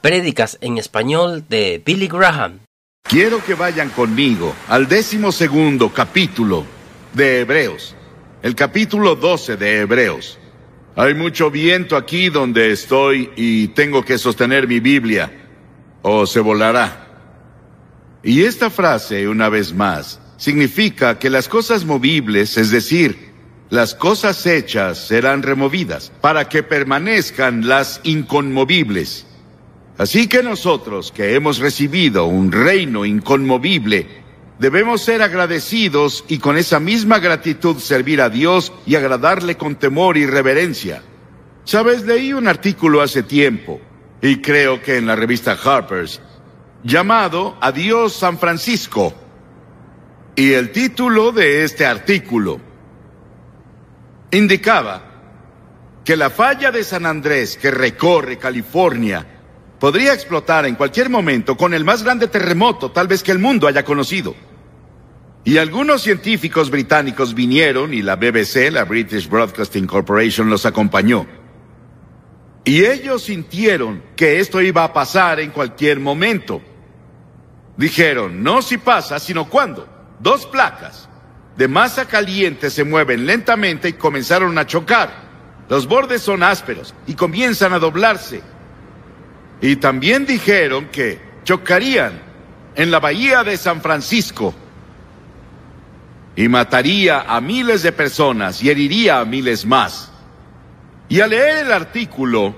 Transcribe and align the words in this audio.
Prédicas 0.00 0.58
en 0.60 0.78
español 0.78 1.44
de 1.48 1.82
Billy 1.84 2.06
Graham. 2.06 2.60
Quiero 3.02 3.44
que 3.44 3.54
vayan 3.54 3.90
conmigo 3.90 4.54
al 4.68 4.86
décimo 4.86 5.32
segundo 5.32 5.92
capítulo 5.92 6.64
de 7.14 7.40
Hebreos, 7.40 7.96
el 8.42 8.54
capítulo 8.54 9.16
12 9.16 9.56
de 9.56 9.80
Hebreos. 9.80 10.38
Hay 10.94 11.14
mucho 11.14 11.50
viento 11.50 11.96
aquí 11.96 12.28
donde 12.28 12.70
estoy 12.70 13.30
y 13.34 13.68
tengo 13.68 14.04
que 14.04 14.18
sostener 14.18 14.68
mi 14.68 14.78
Biblia 14.78 15.32
o 16.02 16.26
se 16.26 16.38
volará. 16.38 17.06
Y 18.22 18.44
esta 18.44 18.70
frase, 18.70 19.26
una 19.26 19.48
vez 19.48 19.72
más, 19.74 20.20
significa 20.36 21.18
que 21.18 21.28
las 21.28 21.48
cosas 21.48 21.84
movibles, 21.84 22.56
es 22.56 22.70
decir, 22.70 23.32
las 23.68 23.96
cosas 23.96 24.46
hechas, 24.46 25.08
serán 25.08 25.42
removidas 25.42 26.12
para 26.20 26.48
que 26.48 26.62
permanezcan 26.62 27.66
las 27.66 28.00
inconmovibles. 28.04 29.27
Así 29.98 30.28
que 30.28 30.44
nosotros, 30.44 31.10
que 31.10 31.34
hemos 31.34 31.58
recibido 31.58 32.26
un 32.26 32.52
reino 32.52 33.04
inconmovible, 33.04 34.06
debemos 34.60 35.02
ser 35.02 35.22
agradecidos 35.22 36.24
y 36.28 36.38
con 36.38 36.56
esa 36.56 36.78
misma 36.78 37.18
gratitud 37.18 37.78
servir 37.78 38.20
a 38.20 38.30
Dios 38.30 38.72
y 38.86 38.94
agradarle 38.94 39.56
con 39.56 39.74
temor 39.74 40.16
y 40.16 40.24
reverencia. 40.24 41.02
Sabes, 41.64 42.06
leí 42.06 42.32
un 42.32 42.46
artículo 42.46 43.02
hace 43.02 43.24
tiempo, 43.24 43.80
y 44.22 44.40
creo 44.40 44.80
que 44.80 44.98
en 44.98 45.06
la 45.06 45.16
revista 45.16 45.58
Harper's, 45.62 46.20
llamado 46.84 47.56
Adiós 47.60 48.12
San 48.12 48.38
Francisco. 48.38 49.12
Y 50.36 50.52
el 50.52 50.70
título 50.70 51.32
de 51.32 51.64
este 51.64 51.84
artículo 51.84 52.60
indicaba 54.30 55.02
que 56.04 56.16
la 56.16 56.30
falla 56.30 56.70
de 56.70 56.84
San 56.84 57.04
Andrés 57.04 57.56
que 57.56 57.72
recorre 57.72 58.38
California 58.38 59.37
podría 59.78 60.12
explotar 60.12 60.66
en 60.66 60.74
cualquier 60.74 61.10
momento 61.10 61.56
con 61.56 61.74
el 61.74 61.84
más 61.84 62.02
grande 62.02 62.28
terremoto 62.28 62.90
tal 62.90 63.06
vez 63.06 63.22
que 63.22 63.32
el 63.32 63.38
mundo 63.38 63.66
haya 63.66 63.84
conocido. 63.84 64.34
Y 65.44 65.58
algunos 65.58 66.02
científicos 66.02 66.70
británicos 66.70 67.34
vinieron 67.34 67.94
y 67.94 68.02
la 68.02 68.16
BBC, 68.16 68.70
la 68.70 68.84
British 68.84 69.28
Broadcasting 69.28 69.86
Corporation, 69.86 70.50
los 70.50 70.66
acompañó. 70.66 71.26
Y 72.64 72.84
ellos 72.84 73.22
sintieron 73.22 74.02
que 74.14 74.40
esto 74.40 74.60
iba 74.60 74.84
a 74.84 74.92
pasar 74.92 75.40
en 75.40 75.50
cualquier 75.50 76.00
momento. 76.00 76.60
Dijeron, 77.78 78.42
no 78.42 78.60
si 78.60 78.76
pasa, 78.76 79.18
sino 79.18 79.48
cuándo. 79.48 79.88
Dos 80.20 80.44
placas 80.44 81.08
de 81.56 81.66
masa 81.66 82.06
caliente 82.06 82.70
se 82.70 82.84
mueven 82.84 83.24
lentamente 83.24 83.88
y 83.88 83.92
comenzaron 83.94 84.58
a 84.58 84.66
chocar. 84.66 85.10
Los 85.68 85.88
bordes 85.88 86.22
son 86.22 86.42
ásperos 86.42 86.94
y 87.06 87.14
comienzan 87.14 87.72
a 87.72 87.78
doblarse. 87.78 88.42
Y 89.60 89.76
también 89.76 90.26
dijeron 90.26 90.88
que 90.92 91.20
chocarían 91.44 92.20
en 92.74 92.90
la 92.90 93.00
bahía 93.00 93.42
de 93.42 93.56
San 93.56 93.80
Francisco 93.80 94.54
y 96.36 96.48
mataría 96.48 97.22
a 97.22 97.40
miles 97.40 97.82
de 97.82 97.90
personas 97.90 98.62
y 98.62 98.70
heriría 98.70 99.18
a 99.18 99.24
miles 99.24 99.66
más. 99.66 100.12
Y 101.08 101.20
al 101.20 101.30
leer 101.30 101.66
el 101.66 101.72
artículo, 101.72 102.54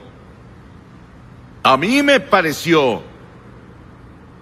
a 1.62 1.76
mí 1.76 2.02
me 2.02 2.20
pareció 2.20 3.02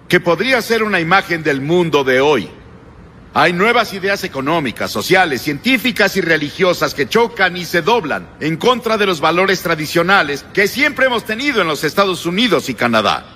que 0.09 0.19
podría 0.19 0.61
ser 0.61 0.83
una 0.83 0.99
imagen 0.99 1.43
del 1.43 1.61
mundo 1.61 2.03
de 2.03 2.19
hoy. 2.19 2.49
Hay 3.33 3.53
nuevas 3.53 3.93
ideas 3.93 4.23
económicas, 4.23 4.89
sociales, 4.89 5.43
científicas 5.43 6.17
y 6.17 6.21
religiosas 6.21 6.95
que 6.95 7.07
chocan 7.07 7.55
y 7.57 7.65
se 7.65 7.83
doblan 7.83 8.27
en 8.39 8.57
contra 8.57 8.97
de 8.97 9.05
los 9.05 9.21
valores 9.21 9.61
tradicionales 9.61 10.43
que 10.51 10.67
siempre 10.67 11.05
hemos 11.05 11.25
tenido 11.25 11.61
en 11.61 11.67
los 11.67 11.83
Estados 11.83 12.25
Unidos 12.25 12.69
y 12.69 12.73
Canadá. 12.73 13.35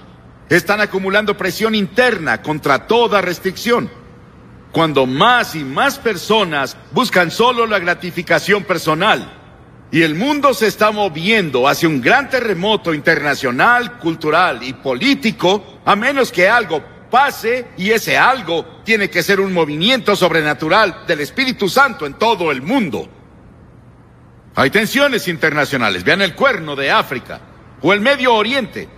Están 0.50 0.82
acumulando 0.82 1.38
presión 1.38 1.76
interna 1.76 2.42
contra 2.42 2.88
toda 2.88 3.22
restricción. 3.22 3.90
Cuando 4.72 5.06
más 5.06 5.54
y 5.54 5.64
más 5.64 6.00
personas 6.00 6.76
buscan 6.92 7.30
solo 7.30 7.68
la 7.68 7.78
gratificación 7.78 8.64
personal 8.64 9.32
y 9.92 10.02
el 10.02 10.16
mundo 10.16 10.56
se 10.56 10.66
está 10.66 10.90
moviendo 10.90 11.68
hacia 11.68 11.88
un 11.88 12.02
gran 12.02 12.28
terremoto 12.28 12.96
internacional, 12.96 14.00
cultural 14.00 14.64
y 14.64 14.74
político, 14.74 15.82
a 15.86 15.96
menos 15.96 16.32
que 16.32 16.50
algo 16.50 16.84
pase 17.13 17.68
y 17.78 17.91
ese 17.91 18.18
algo 18.18 18.81
tiene 18.84 19.07
que 19.07 19.22
ser 19.22 19.40
un 19.40 19.53
movimiento 19.53 20.16
sobrenatural 20.16 21.06
del 21.06 21.19
Espíritu 21.19 21.69
Santo 21.69 22.07
en 22.07 22.16
todo 22.16 22.51
el 22.51 22.63
mundo. 22.63 23.07
Hay 24.56 24.72
tensiones 24.72 25.28
internacionales, 25.28 26.03
vean 26.03 26.23
el 26.23 26.34
cuerno 26.34 26.75
de 26.75 26.90
África, 26.90 27.40
o 27.84 27.94
el 27.94 28.02
Medio 28.02 28.34
Oriente, 28.34 28.90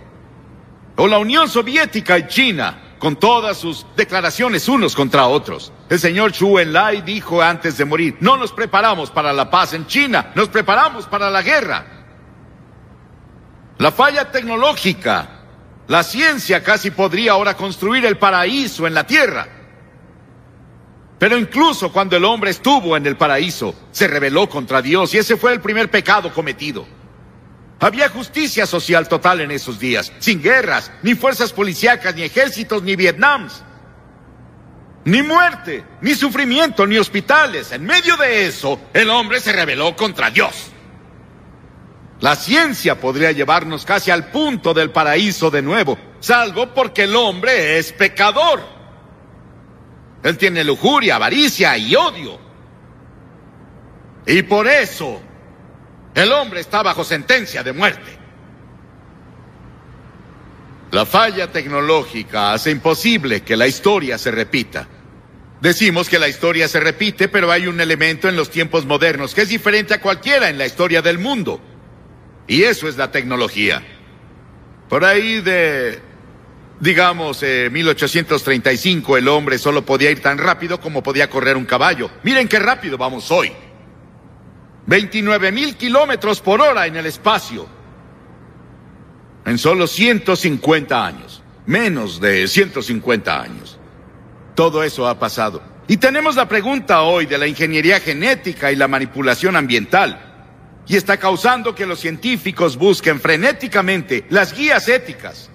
o 0.96 1.06
la 1.06 1.18
Unión 1.18 1.46
Soviética 1.50 2.16
y 2.16 2.26
China, 2.26 2.96
con 2.98 3.16
todas 3.16 3.58
sus 3.58 3.84
declaraciones 3.94 4.66
unos 4.66 4.96
contra 4.96 5.26
otros. 5.26 5.70
El 5.90 5.98
señor 5.98 6.32
Chu 6.32 6.58
Enlai 6.58 7.02
dijo 7.02 7.42
antes 7.42 7.76
de 7.76 7.84
morir, 7.84 8.16
no 8.20 8.38
nos 8.38 8.50
preparamos 8.50 9.10
para 9.10 9.34
la 9.34 9.50
paz 9.50 9.74
en 9.74 9.86
China, 9.86 10.32
nos 10.34 10.48
preparamos 10.48 11.06
para 11.06 11.28
la 11.28 11.42
guerra. 11.42 11.84
La 13.76 13.92
falla 13.92 14.32
tecnológica 14.32 15.35
la 15.88 16.02
ciencia 16.02 16.62
casi 16.62 16.90
podría 16.90 17.32
ahora 17.32 17.56
construir 17.56 18.04
el 18.04 18.18
paraíso 18.18 18.86
en 18.86 18.94
la 18.94 19.06
tierra. 19.06 19.48
Pero 21.18 21.38
incluso 21.38 21.92
cuando 21.92 22.16
el 22.16 22.24
hombre 22.24 22.50
estuvo 22.50 22.96
en 22.96 23.06
el 23.06 23.16
paraíso, 23.16 23.74
se 23.90 24.06
rebeló 24.06 24.48
contra 24.48 24.82
Dios 24.82 25.14
y 25.14 25.18
ese 25.18 25.36
fue 25.36 25.52
el 25.52 25.60
primer 25.60 25.90
pecado 25.90 26.32
cometido. 26.32 26.86
Había 27.78 28.08
justicia 28.08 28.66
social 28.66 29.08
total 29.08 29.40
en 29.40 29.50
esos 29.50 29.78
días, 29.78 30.12
sin 30.18 30.42
guerras, 30.42 30.90
ni 31.02 31.14
fuerzas 31.14 31.52
policíacas, 31.52 32.14
ni 32.14 32.22
ejércitos, 32.22 32.82
ni 32.82 32.96
Vietnams. 32.96 33.62
Ni 35.04 35.22
muerte, 35.22 35.84
ni 36.00 36.14
sufrimiento, 36.14 36.86
ni 36.86 36.98
hospitales. 36.98 37.70
En 37.72 37.84
medio 37.84 38.16
de 38.16 38.46
eso, 38.46 38.80
el 38.92 39.08
hombre 39.08 39.40
se 39.40 39.52
rebeló 39.52 39.94
contra 39.94 40.30
Dios. 40.30 40.72
La 42.20 42.34
ciencia 42.34 42.98
podría 42.98 43.32
llevarnos 43.32 43.84
casi 43.84 44.10
al 44.10 44.30
punto 44.30 44.72
del 44.72 44.90
paraíso 44.90 45.50
de 45.50 45.60
nuevo, 45.60 45.98
salvo 46.20 46.72
porque 46.72 47.04
el 47.04 47.14
hombre 47.14 47.78
es 47.78 47.92
pecador. 47.92 48.60
Él 50.22 50.38
tiene 50.38 50.64
lujuria, 50.64 51.16
avaricia 51.16 51.76
y 51.76 51.94
odio. 51.94 52.38
Y 54.26 54.42
por 54.42 54.66
eso 54.66 55.20
el 56.14 56.32
hombre 56.32 56.60
está 56.60 56.82
bajo 56.82 57.04
sentencia 57.04 57.62
de 57.62 57.72
muerte. 57.72 58.18
La 60.92 61.04
falla 61.04 61.52
tecnológica 61.52 62.54
hace 62.54 62.70
imposible 62.70 63.42
que 63.42 63.56
la 63.56 63.66
historia 63.66 64.16
se 64.16 64.30
repita. 64.30 64.88
Decimos 65.60 66.08
que 66.08 66.18
la 66.18 66.28
historia 66.28 66.68
se 66.68 66.80
repite, 66.80 67.28
pero 67.28 67.52
hay 67.52 67.66
un 67.66 67.80
elemento 67.80 68.28
en 68.28 68.36
los 68.36 68.50
tiempos 68.50 68.86
modernos 68.86 69.34
que 69.34 69.42
es 69.42 69.48
diferente 69.50 69.94
a 69.94 70.00
cualquiera 70.00 70.48
en 70.48 70.56
la 70.56 70.64
historia 70.64 71.02
del 71.02 71.18
mundo. 71.18 71.60
Y 72.46 72.62
eso 72.62 72.88
es 72.88 72.96
la 72.96 73.10
tecnología. 73.10 73.82
Por 74.88 75.04
ahí 75.04 75.40
de, 75.40 76.00
digamos, 76.80 77.42
eh, 77.42 77.68
1835 77.70 79.16
el 79.16 79.28
hombre 79.28 79.58
solo 79.58 79.84
podía 79.84 80.10
ir 80.10 80.22
tan 80.22 80.38
rápido 80.38 80.80
como 80.80 81.02
podía 81.02 81.28
correr 81.28 81.56
un 81.56 81.64
caballo. 81.64 82.10
Miren 82.22 82.48
qué 82.48 82.58
rápido 82.58 82.96
vamos 82.96 83.30
hoy. 83.30 83.52
29 84.86 85.50
mil 85.50 85.76
kilómetros 85.76 86.40
por 86.40 86.60
hora 86.60 86.86
en 86.86 86.96
el 86.96 87.06
espacio. 87.06 87.66
En 89.44 89.58
solo 89.58 89.86
150 89.86 91.04
años. 91.06 91.42
Menos 91.66 92.20
de 92.20 92.46
150 92.46 93.42
años. 93.42 93.78
Todo 94.54 94.84
eso 94.84 95.08
ha 95.08 95.18
pasado. 95.18 95.62
Y 95.88 95.96
tenemos 95.96 96.36
la 96.36 96.48
pregunta 96.48 97.02
hoy 97.02 97.26
de 97.26 97.38
la 97.38 97.48
ingeniería 97.48 97.98
genética 97.98 98.70
y 98.70 98.76
la 98.76 98.88
manipulación 98.88 99.56
ambiental 99.56 100.25
y 100.86 100.96
está 100.96 101.16
causando 101.16 101.74
que 101.74 101.86
los 101.86 102.00
científicos 102.00 102.76
busquen 102.76 103.20
frenéticamente 103.20 104.26
las 104.30 104.52
guías 104.52 104.88
éticas. 104.88 105.50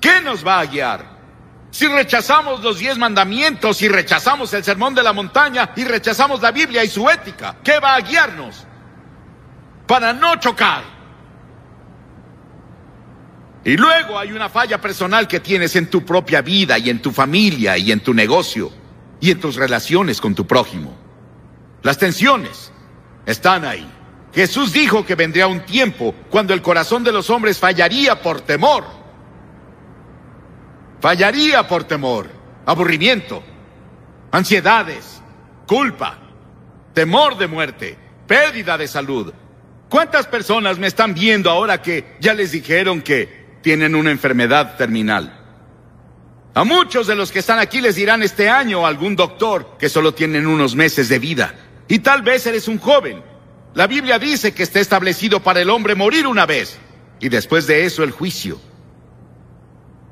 ¿Qué 0.00 0.20
nos 0.22 0.46
va 0.46 0.60
a 0.60 0.66
guiar? 0.66 1.14
Si 1.70 1.86
rechazamos 1.88 2.62
los 2.62 2.78
diez 2.78 2.96
mandamientos, 2.96 3.78
si 3.78 3.88
rechazamos 3.88 4.52
el 4.54 4.62
sermón 4.62 4.94
de 4.94 5.02
la 5.02 5.12
montaña 5.12 5.72
y 5.76 5.84
rechazamos 5.84 6.40
la 6.40 6.52
Biblia 6.52 6.84
y 6.84 6.88
su 6.88 7.08
ética, 7.10 7.56
¿qué 7.64 7.80
va 7.80 7.96
a 7.96 8.00
guiarnos? 8.00 8.64
Para 9.86 10.12
no 10.12 10.36
chocar. 10.36 10.84
Y 13.64 13.76
luego 13.76 14.18
hay 14.18 14.32
una 14.32 14.48
falla 14.48 14.80
personal 14.80 15.26
que 15.26 15.40
tienes 15.40 15.74
en 15.74 15.88
tu 15.88 16.04
propia 16.04 16.42
vida 16.42 16.78
y 16.78 16.90
en 16.90 17.00
tu 17.00 17.10
familia 17.10 17.76
y 17.78 17.92
en 17.92 18.00
tu 18.00 18.14
negocio 18.14 18.70
y 19.20 19.30
en 19.30 19.40
tus 19.40 19.56
relaciones 19.56 20.20
con 20.20 20.34
tu 20.34 20.46
prójimo. 20.46 20.94
Las 21.82 21.98
tensiones 21.98 22.70
están 23.26 23.64
ahí. 23.64 23.90
Jesús 24.34 24.72
dijo 24.72 25.04
que 25.04 25.14
vendría 25.14 25.46
un 25.46 25.64
tiempo 25.64 26.14
cuando 26.30 26.54
el 26.54 26.62
corazón 26.62 27.04
de 27.04 27.12
los 27.12 27.30
hombres 27.30 27.58
fallaría 27.58 28.20
por 28.20 28.40
temor. 28.40 28.84
Fallaría 31.00 31.68
por 31.68 31.84
temor, 31.84 32.28
aburrimiento, 32.66 33.42
ansiedades, 34.30 35.22
culpa, 35.66 36.18
temor 36.92 37.36
de 37.36 37.46
muerte, 37.46 37.98
pérdida 38.26 38.76
de 38.78 38.88
salud. 38.88 39.32
¿Cuántas 39.88 40.26
personas 40.26 40.78
me 40.78 40.86
están 40.86 41.14
viendo 41.14 41.50
ahora 41.50 41.80
que 41.80 42.16
ya 42.20 42.34
les 42.34 42.50
dijeron 42.52 43.02
que 43.02 43.44
tienen 43.64 43.94
una 43.94 44.10
enfermedad 44.10 44.76
terminal. 44.76 45.40
A 46.52 46.64
muchos 46.64 47.06
de 47.06 47.16
los 47.16 47.32
que 47.32 47.38
están 47.38 47.58
aquí 47.58 47.80
les 47.80 47.96
dirán 47.96 48.22
este 48.22 48.48
año 48.50 48.86
algún 48.86 49.16
doctor 49.16 49.76
que 49.78 49.88
solo 49.88 50.12
tienen 50.12 50.46
unos 50.46 50.76
meses 50.76 51.08
de 51.08 51.18
vida. 51.18 51.54
Y 51.88 52.00
tal 52.00 52.20
vez 52.22 52.46
eres 52.46 52.68
un 52.68 52.78
joven. 52.78 53.24
La 53.74 53.88
Biblia 53.88 54.18
dice 54.18 54.54
que 54.54 54.62
está 54.62 54.80
establecido 54.80 55.42
para 55.42 55.60
el 55.60 55.68
hombre 55.68 55.94
morir 55.94 56.26
una 56.26 56.46
vez 56.46 56.78
y 57.20 57.28
después 57.28 57.66
de 57.66 57.84
eso 57.84 58.04
el 58.04 58.12
juicio. 58.12 58.60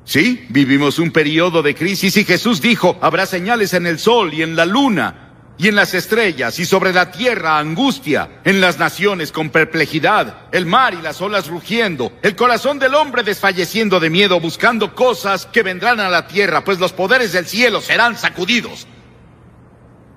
Sí, 0.03 0.45
vivimos 0.49 0.99
un 0.99 1.11
periodo 1.11 1.63
de 1.63 1.73
crisis 1.73 2.17
y 2.17 2.25
Jesús 2.25 2.59
dijo, 2.59 2.97
habrá 3.01 3.25
señales 3.25 3.73
en 3.73 3.87
el 3.87 3.99
sol 3.99 4.33
y 4.33 4.41
en 4.41 4.57
la 4.57 4.65
luna 4.65 5.23
y 5.57 5.69
en 5.69 5.75
las 5.75 5.93
estrellas 5.93 6.59
y 6.59 6.65
sobre 6.65 6.91
la 6.91 7.11
tierra 7.11 7.57
angustia, 7.57 8.41
en 8.43 8.59
las 8.59 8.79
naciones 8.79 9.31
con 9.31 9.49
perplejidad, 9.49 10.47
el 10.51 10.65
mar 10.65 10.93
y 10.93 11.01
las 11.01 11.21
olas 11.21 11.47
rugiendo, 11.47 12.11
el 12.21 12.35
corazón 12.35 12.79
del 12.79 12.95
hombre 12.95 13.23
desfalleciendo 13.23 14.01
de 14.01 14.09
miedo 14.09 14.41
buscando 14.41 14.93
cosas 14.93 15.45
que 15.45 15.63
vendrán 15.63 16.01
a 16.01 16.09
la 16.09 16.27
tierra, 16.27 16.65
pues 16.65 16.79
los 16.79 16.91
poderes 16.91 17.31
del 17.31 17.45
cielo 17.45 17.79
serán 17.79 18.17
sacudidos. 18.17 18.87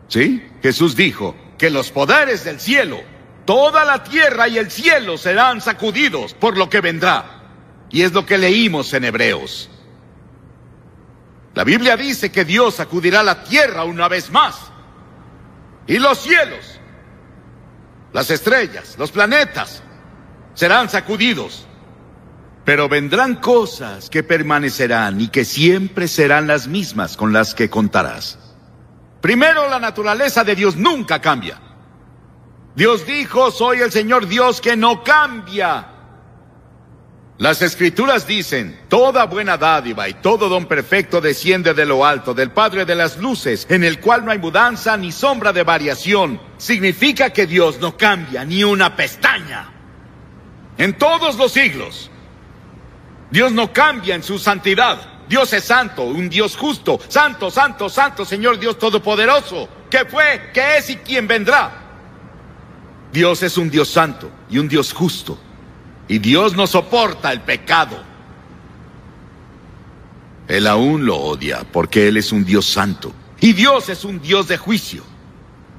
Sí, 0.08 0.43
Jesús 0.62 0.96
dijo 0.96 1.37
que 1.58 1.70
los 1.70 1.93
poderes 1.93 2.44
del 2.44 2.58
cielo, 2.58 3.00
toda 3.46 3.84
la 3.84 4.04
tierra 4.04 4.48
y 4.48 4.58
el 4.58 4.70
cielo 4.70 5.16
serán 5.16 5.60
sacudidos 5.60 6.34
por 6.34 6.58
lo 6.58 6.69
que 6.69 6.81
vendrá. 6.81 7.25
Y 7.88 8.02
es 8.02 8.12
lo 8.12 8.26
que 8.26 8.37
leímos 8.37 8.93
en 8.93 9.04
Hebreos. 9.04 9.70
La 11.54 11.64
Biblia 11.64 11.96
dice 11.96 12.31
que 12.31 12.44
Dios 12.44 12.75
sacudirá 12.75 13.22
la 13.22 13.43
tierra 13.44 13.84
una 13.84 14.08
vez 14.08 14.31
más. 14.31 14.56
Y 15.87 15.98
los 15.98 16.19
cielos, 16.19 16.81
las 18.12 18.31
estrellas, 18.31 18.96
los 18.98 19.10
planetas, 19.10 19.82
serán 20.52 20.90
sacudidos. 20.90 21.66
Pero 22.64 22.88
vendrán 22.88 23.37
cosas 23.37 24.10
que 24.10 24.25
permanecerán 24.25 25.20
y 25.20 25.28
que 25.28 25.44
siempre 25.44 26.08
serán 26.08 26.48
las 26.48 26.66
mismas 26.66 27.16
con 27.16 27.32
las 27.32 27.54
que 27.54 27.70
contarás. 27.70 28.38
Primero, 29.20 29.69
la 29.70 29.78
naturaleza 29.78 30.43
de 30.44 30.56
Dios 30.56 30.76
nunca 30.76 31.20
cambia. 31.20 31.60
Dios 32.76 33.06
dijo, 33.06 33.50
soy 33.50 33.81
el 33.81 33.90
Señor 33.90 34.26
Dios 34.26 34.61
que 34.61 34.76
no 34.76 35.02
cambia. 35.02 35.87
Las 37.38 37.62
escrituras 37.62 38.26
dicen, 38.26 38.78
toda 38.88 39.25
buena 39.25 39.56
dádiva 39.56 40.08
y 40.11 40.14
todo 40.14 40.50
don 40.50 40.67
perfecto 40.67 41.23
desciende 41.23 41.73
de 41.73 41.87
lo 41.87 42.05
alto, 42.05 42.34
del 42.34 42.50
Padre 42.50 42.84
de 42.84 42.94
las 42.94 43.17
Luces, 43.17 43.67
en 43.70 43.82
el 43.82 43.99
cual 43.99 44.26
no 44.26 44.31
hay 44.31 44.38
mudanza 44.38 44.94
ni 44.99 45.11
sombra 45.11 45.55
de 45.55 45.62
variación. 45.62 46.38
Significa 46.58 47.31
que 47.31 47.46
Dios 47.46 47.81
no 47.81 47.96
cambia 47.96 48.44
ni 48.44 48.62
una 48.62 48.94
pestaña. 48.94 49.70
En 50.76 50.99
todos 50.99 51.37
los 51.37 51.52
siglos. 51.52 52.11
Dios 53.31 53.52
no 53.52 53.72
cambia 53.72 54.14
en 54.14 54.22
su 54.22 54.38
santidad. 54.38 54.99
Dios 55.31 55.50
es 55.55 55.64
santo, 55.64 56.02
un 56.02 56.29
Dios 56.29 56.56
justo, 56.56 57.00
santo, 57.08 57.50
santo, 57.50 57.88
santo, 57.88 58.26
Señor 58.26 58.58
Dios 58.58 58.79
Todopoderoso, 58.79 59.67
que 59.90 60.05
fue, 60.05 60.50
que 60.52 60.76
es 60.76 60.90
y 60.90 60.96
quien 60.96 61.26
vendrá. 61.26 61.86
Dios 63.12 63.43
es 63.43 63.56
un 63.56 63.70
Dios 63.70 63.88
santo 63.88 64.31
y 64.50 64.58
un 64.58 64.69
Dios 64.69 64.93
justo. 64.93 65.38
Y 66.08 66.19
Dios 66.19 66.55
no 66.55 66.67
soporta 66.67 67.32
el 67.32 67.41
pecado. 67.41 68.03
Él 70.49 70.67
aún 70.67 71.05
lo 71.05 71.17
odia 71.17 71.64
porque 71.73 72.08
Él 72.08 72.17
es 72.17 72.32
un 72.32 72.44
Dios 72.44 72.67
santo. 72.67 73.12
Y 73.41 73.53
Dios 73.53 73.88
es 73.88 74.05
un 74.05 74.20
Dios 74.20 74.49
de 74.49 74.56
juicio. 74.56 75.03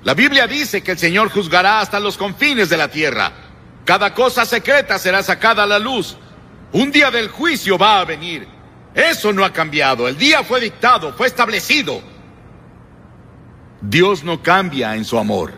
La 0.04 0.14
Biblia 0.14 0.48
dice 0.48 0.84
que 0.84 0.92
el 0.92 0.98
Señor 0.98 1.30
juzgará 1.30 1.80
hasta 1.80 2.00
los 2.00 2.18
confines 2.18 2.70
de 2.70 2.78
la 2.78 2.90
tierra. 2.90 3.32
Cada 3.86 4.14
cosa 4.14 4.46
secreta 4.46 5.00
será 5.00 5.24
sacada 5.24 5.64
a 5.64 5.68
la 5.68 5.80
luz. 5.80 6.18
Un 6.74 6.92
día 6.92 7.10
del 7.10 7.30
juicio 7.30 7.78
va 7.78 8.02
a 8.02 8.06
venir. 8.06 8.48
Eso 8.94 9.32
no 9.32 9.46
ha 9.46 9.54
cambiado. 9.54 10.08
El 10.08 10.18
día 10.18 10.44
fue 10.44 10.60
dictado, 10.60 11.14
fue 11.14 11.28
establecido. 11.28 12.02
Dios 13.82 14.24
no 14.24 14.42
cambia 14.42 14.96
en 14.96 15.06
su 15.06 15.18
amor. 15.18 15.54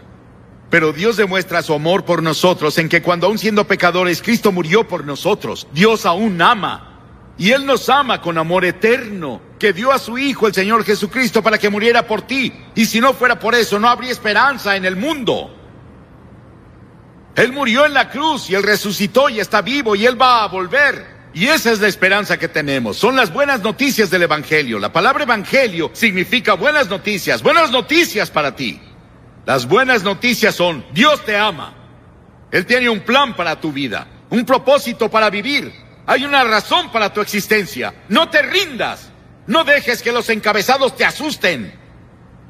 Pero 0.70 0.94
Dios 0.94 1.18
demuestra 1.18 1.64
su 1.64 1.74
amor 1.74 2.06
por 2.06 2.22
nosotros 2.22 2.78
en 2.78 2.90
que 2.90 3.02
cuando 3.02 3.28
aún 3.28 3.40
siendo 3.40 3.66
pecadores, 3.66 4.22
Cristo 4.22 4.52
murió 4.52 4.88
por 4.88 5.04
nosotros. 5.04 5.68
Dios 5.74 6.06
aún 6.06 6.42
ama. 6.42 6.86
Y 7.38 7.52
Él 7.52 7.66
nos 7.66 7.88
ama 7.90 8.22
con 8.22 8.38
amor 8.38 8.66
eterno, 8.66 9.42
que 9.58 9.72
dio 9.72 9.94
a 9.94 9.98
su 9.98 10.18
Hijo, 10.18 10.46
el 10.46 10.54
Señor 10.54 10.84
Jesucristo, 10.84 11.42
para 11.42 11.58
que 11.58 11.70
muriera 11.70 12.06
por 12.06 12.22
ti. 12.24 12.54
Y 12.76 12.86
si 12.86 13.00
no 13.00 13.14
fuera 13.14 13.40
por 13.40 13.56
eso, 13.56 13.80
no 13.80 13.88
habría 13.88 14.12
esperanza 14.12 14.76
en 14.76 14.84
el 14.84 14.98
mundo. 14.98 15.56
Él 17.36 17.54
murió 17.54 17.86
en 17.86 17.94
la 17.94 18.10
cruz 18.10 18.50
y 18.50 18.56
Él 18.56 18.64
resucitó 18.64 19.30
y 19.30 19.40
está 19.40 19.62
vivo 19.62 19.96
y 19.96 20.06
Él 20.06 20.22
va 20.22 20.44
a 20.44 20.48
volver. 20.48 21.20
Y 21.34 21.48
esa 21.48 21.72
es 21.72 21.80
la 21.80 21.88
esperanza 21.88 22.38
que 22.38 22.50
tenemos. 22.50 22.98
Son 22.98 23.16
las 23.16 23.32
buenas 23.32 23.62
noticias 23.62 24.10
del 24.10 24.24
Evangelio. 24.24 24.78
La 24.78 24.92
palabra 24.92 25.24
Evangelio 25.24 25.92
significa 25.94 26.56
buenas 26.56 26.90
noticias, 26.90 27.42
buenas 27.42 27.72
noticias 27.72 28.30
para 28.30 28.56
ti. 28.56 28.82
Las 29.50 29.68
buenas 29.68 30.04
noticias 30.04 30.54
son, 30.54 30.86
Dios 30.94 31.26
te 31.26 31.36
ama. 31.36 31.74
Él 32.52 32.68
tiene 32.68 32.88
un 32.88 33.00
plan 33.00 33.36
para 33.36 33.60
tu 33.60 33.72
vida, 33.72 34.06
un 34.30 34.46
propósito 34.46 35.10
para 35.10 35.32
vivir. 35.32 35.74
Hay 36.06 36.24
una 36.24 36.44
razón 36.44 36.92
para 36.92 37.12
tu 37.12 37.20
existencia. 37.20 37.96
No 38.10 38.30
te 38.30 38.44
rindas. 38.44 39.12
No 39.48 39.64
dejes 39.64 40.04
que 40.04 40.12
los 40.12 40.30
encabezados 40.30 40.96
te 40.96 41.04
asusten. 41.04 41.74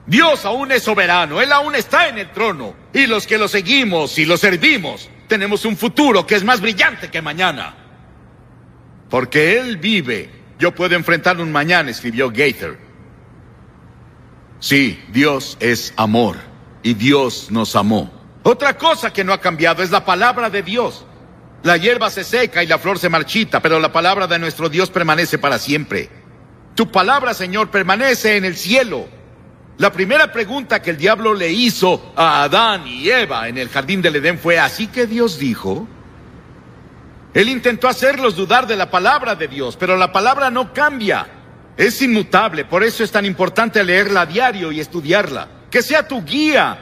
Dios 0.08 0.44
aún 0.44 0.74
es 0.74 0.84
soberano, 0.84 1.40
Él 1.40 1.54
aún 1.54 1.74
está 1.74 2.10
en 2.10 2.18
el 2.18 2.34
trono. 2.34 2.76
Y 2.92 3.08
los 3.08 3.26
que 3.26 3.38
lo 3.38 3.48
seguimos 3.48 4.20
y 4.20 4.26
lo 4.26 4.36
servimos, 4.36 5.10
tenemos 5.30 5.64
un 5.64 5.78
futuro 5.78 6.28
que 6.28 6.36
es 6.36 6.44
más 6.44 6.60
brillante 6.60 7.10
que 7.10 7.22
mañana. 7.22 7.78
Porque 9.10 9.58
Él 9.58 9.78
vive, 9.78 10.30
yo 10.60 10.76
puedo 10.76 10.98
enfrentar 10.98 11.40
un 11.40 11.50
mañana, 11.50 11.92
escribió 11.92 12.30
Gaither. 12.30 12.78
Sí, 14.60 15.02
Dios 15.14 15.56
es 15.62 15.94
amor 15.96 16.49
y 16.84 16.94
Dios 16.94 17.48
nos 17.52 17.76
amó. 17.76 18.12
Otra 18.44 18.78
cosa 18.78 19.12
que 19.12 19.24
no 19.24 19.34
ha 19.34 19.42
cambiado 19.42 19.84
es 19.84 19.92
la 19.92 20.06
palabra 20.06 20.50
de 20.50 20.64
Dios. 20.64 21.06
La 21.64 21.76
hierba 21.76 22.10
se 22.10 22.24
seca 22.24 22.64
y 22.64 22.68
la 22.68 22.78
flor 22.78 23.00
se 23.00 23.10
marchita, 23.10 23.62
pero 23.62 23.80
la 23.80 23.92
palabra 23.92 24.28
de 24.28 24.40
nuestro 24.40 24.70
Dios 24.70 24.90
permanece 24.90 25.38
para 25.38 25.60
siempre. 25.60 26.10
Tu 26.74 26.90
palabra, 26.90 27.34
Señor, 27.34 27.70
permanece 27.70 28.38
en 28.38 28.46
el 28.46 28.56
cielo. 28.56 29.08
La 29.78 29.92
primera 29.92 30.32
pregunta 30.32 30.82
que 30.82 30.92
el 30.92 30.98
diablo 30.98 31.34
le 31.34 31.52
hizo 31.52 32.14
a 32.16 32.44
Adán 32.44 32.88
y 32.88 33.10
Eva 33.10 33.50
en 33.50 33.58
el 33.58 33.70
jardín 33.70 34.02
del 34.02 34.16
Edén 34.16 34.40
fue, 34.40 34.58
¿así 34.58 34.88
que 34.88 35.06
Dios 35.06 35.38
dijo? 35.38 35.88
Él 37.34 37.50
intentó 37.50 37.88
hacerlos 37.88 38.36
dudar 38.36 38.66
de 38.68 38.76
la 38.76 38.90
palabra 38.90 39.36
de 39.36 39.48
Dios, 39.48 39.76
pero 39.78 39.98
la 39.98 40.12
palabra 40.12 40.50
no 40.50 40.74
cambia. 40.74 41.28
Es 41.78 42.02
inmutable, 42.02 42.66
por 42.66 42.84
eso 42.84 43.04
es 43.04 43.12
tan 43.12 43.26
importante 43.26 43.84
leerla 43.84 44.22
a 44.22 44.26
diario 44.26 44.72
y 44.72 44.80
estudiarla 44.80 45.59
que 45.70 45.82
sea 45.82 46.08
tu 46.08 46.24
guía. 46.24 46.78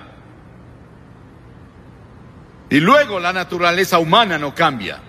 Y 2.69 2.79
luego 2.79 3.19
la 3.19 3.33
naturaleza 3.33 3.99
humana 3.99 4.37
no 4.37 4.53
cambia. 4.53 5.01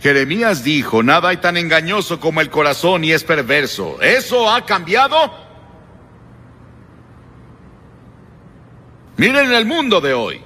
Jeremías 0.00 0.62
dijo, 0.62 1.02
nada 1.02 1.30
hay 1.30 1.38
tan 1.38 1.56
engañoso 1.56 2.20
como 2.20 2.40
el 2.40 2.50
corazón 2.50 3.02
y 3.02 3.12
es 3.12 3.24
perverso. 3.24 4.00
¿Eso 4.00 4.48
ha 4.48 4.64
cambiado? 4.64 5.16
Miren 9.16 9.52
el 9.52 9.66
mundo 9.66 10.00
de 10.00 10.14
hoy. 10.14 10.40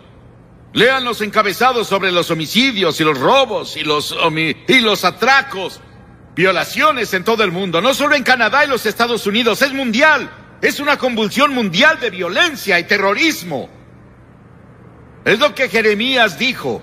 Lean 0.72 1.04
los 1.04 1.20
encabezados 1.20 1.86
sobre 1.86 2.10
los 2.10 2.30
homicidios 2.30 2.98
y 2.98 3.04
los 3.04 3.18
robos 3.18 3.76
y 3.76 3.84
los, 3.84 4.16
y 4.66 4.80
los 4.80 5.04
atracos. 5.04 5.80
Violaciones 6.34 7.12
en 7.12 7.24
todo 7.24 7.44
el 7.44 7.52
mundo, 7.52 7.82
no 7.82 7.92
solo 7.92 8.14
en 8.14 8.22
Canadá 8.22 8.64
y 8.64 8.68
los 8.68 8.86
Estados 8.86 9.26
Unidos, 9.26 9.60
es 9.60 9.74
mundial. 9.74 10.30
Es 10.62 10.78
una 10.78 10.96
convulsión 10.96 11.52
mundial 11.52 11.98
de 11.98 12.10
violencia 12.10 12.78
y 12.78 12.84
terrorismo. 12.84 13.68
Es 15.24 15.40
lo 15.40 15.54
que 15.56 15.68
Jeremías 15.68 16.38
dijo. 16.38 16.80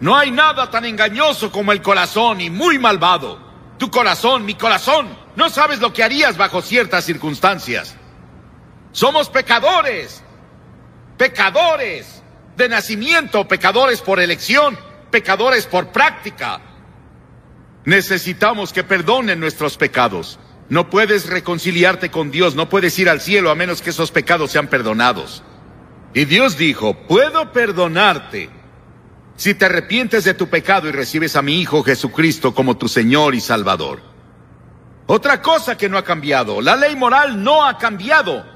No 0.00 0.14
hay 0.14 0.30
nada 0.30 0.70
tan 0.70 0.84
engañoso 0.84 1.50
como 1.50 1.72
el 1.72 1.80
corazón 1.80 2.42
y 2.42 2.50
muy 2.50 2.78
malvado. 2.78 3.40
Tu 3.78 3.90
corazón, 3.90 4.44
mi 4.44 4.54
corazón, 4.54 5.08
no 5.36 5.48
sabes 5.48 5.80
lo 5.80 5.90
que 5.94 6.04
harías 6.04 6.36
bajo 6.36 6.60
ciertas 6.60 7.04
circunstancias. 7.04 7.96
Somos 8.92 9.30
pecadores, 9.30 10.22
pecadores 11.16 12.22
de 12.58 12.68
nacimiento, 12.68 13.48
pecadores 13.48 14.02
por 14.02 14.20
elección, 14.20 14.78
pecadores 15.10 15.66
por 15.66 15.88
práctica. 15.88 16.60
Necesitamos 17.86 18.70
que 18.70 18.84
perdonen 18.84 19.40
nuestros 19.40 19.78
pecados. 19.78 20.38
No 20.68 20.88
puedes 20.88 21.26
reconciliarte 21.26 22.10
con 22.10 22.30
Dios, 22.30 22.54
no 22.54 22.68
puedes 22.68 22.98
ir 22.98 23.08
al 23.08 23.20
cielo 23.20 23.50
a 23.50 23.54
menos 23.54 23.82
que 23.82 23.90
esos 23.90 24.10
pecados 24.10 24.50
sean 24.50 24.68
perdonados. 24.68 25.42
Y 26.14 26.24
Dios 26.24 26.56
dijo, 26.56 26.94
puedo 27.06 27.52
perdonarte 27.52 28.48
si 29.36 29.54
te 29.54 29.64
arrepientes 29.66 30.24
de 30.24 30.34
tu 30.34 30.48
pecado 30.48 30.88
y 30.88 30.92
recibes 30.92 31.36
a 31.36 31.42
mi 31.42 31.60
Hijo 31.60 31.82
Jesucristo 31.82 32.54
como 32.54 32.76
tu 32.76 32.88
Señor 32.88 33.34
y 33.34 33.40
Salvador. 33.40 34.00
Otra 35.06 35.42
cosa 35.42 35.76
que 35.76 35.88
no 35.88 35.98
ha 35.98 36.04
cambiado, 36.04 36.62
la 36.62 36.76
ley 36.76 36.96
moral 36.96 37.42
no 37.42 37.66
ha 37.66 37.76
cambiado. 37.76 38.46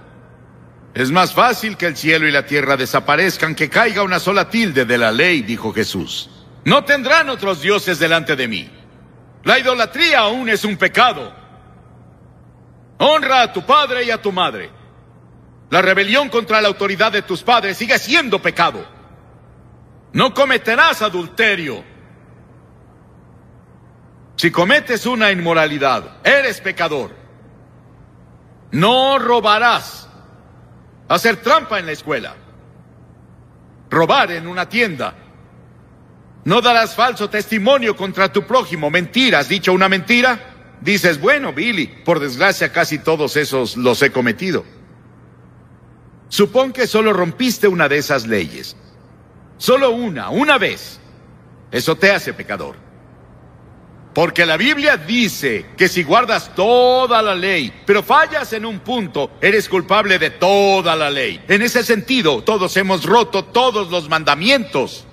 Es 0.94 1.10
más 1.10 1.34
fácil 1.34 1.76
que 1.76 1.86
el 1.86 1.96
cielo 1.96 2.26
y 2.26 2.30
la 2.30 2.46
tierra 2.46 2.76
desaparezcan 2.76 3.54
que 3.54 3.68
caiga 3.68 4.02
una 4.02 4.18
sola 4.18 4.48
tilde 4.48 4.84
de 4.84 4.98
la 4.98 5.12
ley, 5.12 5.42
dijo 5.42 5.72
Jesús. 5.74 6.30
No 6.64 6.84
tendrán 6.84 7.28
otros 7.28 7.60
dioses 7.60 7.98
delante 7.98 8.34
de 8.34 8.48
mí. 8.48 8.70
La 9.44 9.58
idolatría 9.58 10.20
aún 10.20 10.48
es 10.48 10.64
un 10.64 10.76
pecado. 10.76 11.37
Honra 12.98 13.42
a 13.42 13.52
tu 13.52 13.64
padre 13.64 14.04
y 14.04 14.10
a 14.10 14.20
tu 14.20 14.32
madre. 14.32 14.70
La 15.70 15.82
rebelión 15.82 16.28
contra 16.28 16.60
la 16.60 16.68
autoridad 16.68 17.12
de 17.12 17.22
tus 17.22 17.42
padres 17.42 17.76
sigue 17.76 17.98
siendo 17.98 18.40
pecado. 18.40 18.84
No 20.12 20.34
cometerás 20.34 21.02
adulterio. 21.02 21.84
Si 24.36 24.50
cometes 24.50 25.04
una 25.06 25.30
inmoralidad, 25.30 26.18
eres 26.24 26.60
pecador. 26.60 27.14
No 28.70 29.18
robarás. 29.18 30.08
Hacer 31.08 31.36
trampa 31.36 31.78
en 31.78 31.86
la 31.86 31.92
escuela. 31.92 32.34
Robar 33.90 34.32
en 34.32 34.46
una 34.46 34.68
tienda. 34.68 35.14
No 36.44 36.60
darás 36.60 36.94
falso 36.94 37.28
testimonio 37.28 37.96
contra 37.96 38.32
tu 38.32 38.46
prójimo. 38.46 38.90
Mentira. 38.90 39.40
¿Has 39.40 39.48
dicho 39.48 39.72
una 39.72 39.88
mentira? 39.88 40.57
Dices, 40.80 41.20
bueno, 41.20 41.52
Billy, 41.52 41.86
por 42.04 42.20
desgracia 42.20 42.72
casi 42.72 42.98
todos 42.98 43.36
esos 43.36 43.76
los 43.76 44.00
he 44.02 44.10
cometido. 44.10 44.64
Supón 46.28 46.72
que 46.72 46.86
solo 46.86 47.12
rompiste 47.12 47.68
una 47.68 47.88
de 47.88 47.98
esas 47.98 48.26
leyes. 48.26 48.76
Solo 49.56 49.90
una, 49.90 50.30
una 50.30 50.58
vez. 50.58 51.00
Eso 51.70 51.96
te 51.96 52.10
hace 52.10 52.32
pecador. 52.32 52.76
Porque 54.14 54.46
la 54.46 54.56
Biblia 54.56 54.96
dice 54.96 55.66
que 55.76 55.88
si 55.88 56.02
guardas 56.02 56.54
toda 56.54 57.22
la 57.22 57.34
ley, 57.34 57.72
pero 57.86 58.02
fallas 58.02 58.52
en 58.52 58.64
un 58.66 58.80
punto, 58.80 59.32
eres 59.40 59.68
culpable 59.68 60.18
de 60.18 60.30
toda 60.30 60.96
la 60.96 61.10
ley. 61.10 61.40
En 61.48 61.62
ese 61.62 61.84
sentido, 61.84 62.42
todos 62.42 62.76
hemos 62.76 63.04
roto 63.04 63.44
todos 63.44 63.90
los 63.90 64.08
mandamientos. 64.08 65.04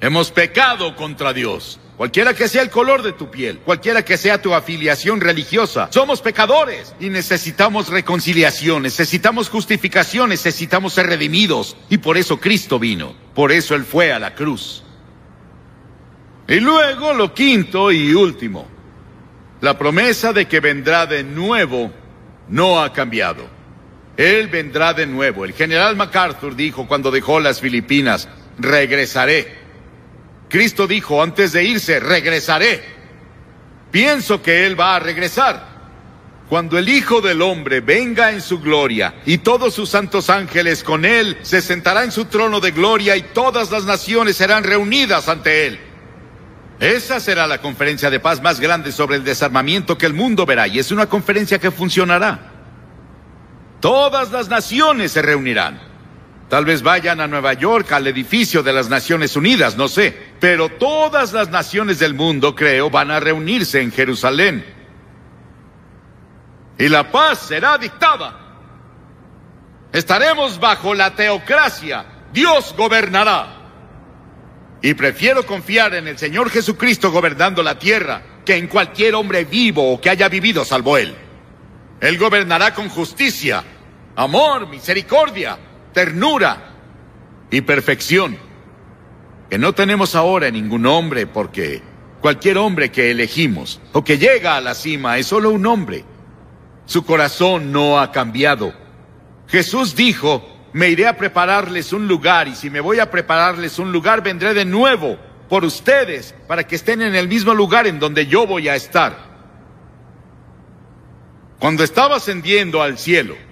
Hemos 0.00 0.30
pecado 0.30 0.94
contra 0.94 1.32
Dios. 1.32 1.80
Cualquiera 1.98 2.32
que 2.32 2.46
sea 2.46 2.62
el 2.62 2.70
color 2.70 3.02
de 3.02 3.12
tu 3.12 3.28
piel, 3.28 3.58
cualquiera 3.58 4.04
que 4.04 4.16
sea 4.16 4.40
tu 4.40 4.54
afiliación 4.54 5.20
religiosa, 5.20 5.88
somos 5.90 6.20
pecadores 6.20 6.94
y 7.00 7.10
necesitamos 7.10 7.88
reconciliación, 7.88 8.84
necesitamos 8.84 9.48
justificación, 9.48 10.28
necesitamos 10.28 10.92
ser 10.92 11.08
redimidos. 11.08 11.76
Y 11.90 11.98
por 11.98 12.16
eso 12.16 12.38
Cristo 12.38 12.78
vino, 12.78 13.16
por 13.34 13.50
eso 13.50 13.74
Él 13.74 13.82
fue 13.82 14.12
a 14.12 14.20
la 14.20 14.36
cruz. 14.36 14.84
Y 16.46 16.60
luego 16.60 17.14
lo 17.14 17.34
quinto 17.34 17.90
y 17.90 18.14
último, 18.14 18.68
la 19.60 19.76
promesa 19.76 20.32
de 20.32 20.46
que 20.46 20.60
vendrá 20.60 21.04
de 21.04 21.24
nuevo 21.24 21.90
no 22.48 22.80
ha 22.80 22.92
cambiado. 22.92 23.44
Él 24.16 24.46
vendrá 24.46 24.94
de 24.94 25.04
nuevo. 25.04 25.44
El 25.44 25.52
general 25.52 25.96
MacArthur 25.96 26.54
dijo 26.54 26.86
cuando 26.86 27.10
dejó 27.10 27.40
las 27.40 27.60
Filipinas, 27.60 28.28
regresaré. 28.56 29.57
Cristo 30.48 30.86
dijo 30.86 31.22
antes 31.22 31.52
de 31.52 31.64
irse, 31.64 32.00
regresaré. 32.00 32.82
Pienso 33.90 34.42
que 34.42 34.66
Él 34.66 34.78
va 34.78 34.96
a 34.96 34.98
regresar. 34.98 35.78
Cuando 36.48 36.78
el 36.78 36.88
Hijo 36.88 37.20
del 37.20 37.42
Hombre 37.42 37.80
venga 37.80 38.32
en 38.32 38.40
su 38.40 38.58
gloria 38.60 39.16
y 39.26 39.38
todos 39.38 39.74
sus 39.74 39.90
santos 39.90 40.30
ángeles 40.30 40.82
con 40.82 41.04
Él, 41.04 41.36
se 41.42 41.60
sentará 41.60 42.04
en 42.04 42.12
su 42.12 42.24
trono 42.24 42.60
de 42.60 42.70
gloria 42.70 43.16
y 43.16 43.22
todas 43.22 43.70
las 43.70 43.84
naciones 43.84 44.36
serán 44.36 44.64
reunidas 44.64 45.28
ante 45.28 45.66
Él. 45.66 45.80
Esa 46.80 47.20
será 47.20 47.46
la 47.46 47.58
conferencia 47.58 48.08
de 48.08 48.20
paz 48.20 48.40
más 48.40 48.60
grande 48.60 48.92
sobre 48.92 49.16
el 49.16 49.24
desarmamiento 49.24 49.98
que 49.98 50.06
el 50.06 50.14
mundo 50.14 50.46
verá 50.46 50.66
y 50.66 50.78
es 50.78 50.90
una 50.90 51.06
conferencia 51.06 51.58
que 51.58 51.70
funcionará. 51.70 52.52
Todas 53.80 54.32
las 54.32 54.48
naciones 54.48 55.12
se 55.12 55.20
reunirán. 55.20 55.87
Tal 56.48 56.64
vez 56.64 56.82
vayan 56.82 57.20
a 57.20 57.26
Nueva 57.26 57.52
York, 57.52 57.92
al 57.92 58.06
edificio 58.06 58.62
de 58.62 58.72
las 58.72 58.88
Naciones 58.88 59.36
Unidas, 59.36 59.76
no 59.76 59.86
sé. 59.86 60.16
Pero 60.40 60.70
todas 60.70 61.32
las 61.34 61.50
naciones 61.50 61.98
del 61.98 62.14
mundo, 62.14 62.54
creo, 62.54 62.88
van 62.88 63.10
a 63.10 63.20
reunirse 63.20 63.82
en 63.82 63.92
Jerusalén. 63.92 64.64
Y 66.78 66.88
la 66.88 67.10
paz 67.10 67.40
será 67.40 67.76
dictada. 67.76 68.38
Estaremos 69.92 70.58
bajo 70.58 70.94
la 70.94 71.14
teocracia. 71.14 72.06
Dios 72.32 72.74
gobernará. 72.76 73.56
Y 74.80 74.94
prefiero 74.94 75.44
confiar 75.44 75.94
en 75.94 76.08
el 76.08 76.16
Señor 76.16 76.50
Jesucristo 76.50 77.10
gobernando 77.10 77.62
la 77.62 77.78
tierra 77.78 78.22
que 78.44 78.56
en 78.56 78.68
cualquier 78.68 79.14
hombre 79.16 79.44
vivo 79.44 79.92
o 79.92 80.00
que 80.00 80.08
haya 80.08 80.28
vivido 80.28 80.64
salvo 80.64 80.96
Él. 80.96 81.14
Él 82.00 82.16
gobernará 82.16 82.72
con 82.72 82.88
justicia, 82.88 83.62
amor, 84.14 84.68
misericordia, 84.68 85.58
ternura 85.98 86.58
y 87.50 87.60
perfección, 87.62 88.38
que 89.50 89.58
no 89.58 89.72
tenemos 89.72 90.14
ahora 90.14 90.46
en 90.46 90.54
ningún 90.54 90.86
hombre 90.86 91.26
porque 91.26 91.82
cualquier 92.20 92.56
hombre 92.56 92.92
que 92.92 93.10
elegimos 93.10 93.80
o 93.92 94.04
que 94.04 94.16
llega 94.16 94.54
a 94.54 94.60
la 94.60 94.76
cima 94.76 95.18
es 95.18 95.26
solo 95.26 95.50
un 95.50 95.66
hombre. 95.66 96.04
Su 96.86 97.04
corazón 97.04 97.72
no 97.72 97.98
ha 97.98 98.12
cambiado. 98.12 98.72
Jesús 99.48 99.96
dijo, 99.96 100.46
me 100.72 100.88
iré 100.88 101.08
a 101.08 101.16
prepararles 101.16 101.92
un 101.92 102.06
lugar 102.06 102.46
y 102.46 102.54
si 102.54 102.70
me 102.70 102.78
voy 102.78 103.00
a 103.00 103.10
prepararles 103.10 103.80
un 103.80 103.90
lugar 103.90 104.22
vendré 104.22 104.54
de 104.54 104.64
nuevo 104.64 105.18
por 105.48 105.64
ustedes 105.64 106.32
para 106.46 106.64
que 106.64 106.76
estén 106.76 107.02
en 107.02 107.16
el 107.16 107.26
mismo 107.26 107.54
lugar 107.54 107.88
en 107.88 107.98
donde 107.98 108.28
yo 108.28 108.46
voy 108.46 108.68
a 108.68 108.76
estar. 108.76 109.18
Cuando 111.58 111.82
estaba 111.82 112.18
ascendiendo 112.18 112.82
al 112.82 112.98
cielo, 112.98 113.47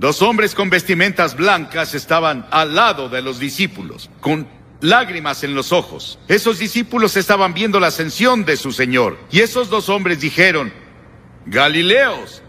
Dos 0.00 0.22
hombres 0.22 0.54
con 0.54 0.70
vestimentas 0.70 1.36
blancas 1.36 1.94
estaban 1.94 2.46
al 2.50 2.74
lado 2.74 3.10
de 3.10 3.20
los 3.20 3.38
discípulos, 3.38 4.08
con 4.20 4.48
lágrimas 4.80 5.44
en 5.44 5.54
los 5.54 5.72
ojos. 5.72 6.18
Esos 6.26 6.58
discípulos 6.58 7.18
estaban 7.18 7.52
viendo 7.52 7.78
la 7.78 7.88
ascensión 7.88 8.46
de 8.46 8.56
su 8.56 8.72
Señor. 8.72 9.18
Y 9.30 9.40
esos 9.40 9.68
dos 9.68 9.90
hombres 9.90 10.18
dijeron, 10.18 10.72
Galileos, 11.44 12.40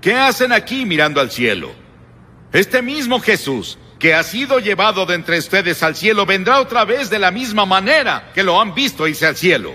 ¿qué 0.00 0.14
hacen 0.14 0.50
aquí 0.50 0.86
mirando 0.86 1.20
al 1.20 1.30
cielo? 1.30 1.70
Este 2.52 2.82
mismo 2.82 3.20
Jesús, 3.20 3.78
que 4.00 4.14
ha 4.14 4.24
sido 4.24 4.58
llevado 4.58 5.06
de 5.06 5.14
entre 5.14 5.38
ustedes 5.38 5.84
al 5.84 5.94
cielo, 5.94 6.26
vendrá 6.26 6.58
otra 6.58 6.84
vez 6.84 7.10
de 7.10 7.20
la 7.20 7.30
misma 7.30 7.64
manera 7.64 8.32
que 8.34 8.42
lo 8.42 8.60
han 8.60 8.74
visto 8.74 9.06
irse 9.06 9.24
al 9.24 9.36
cielo. 9.36 9.72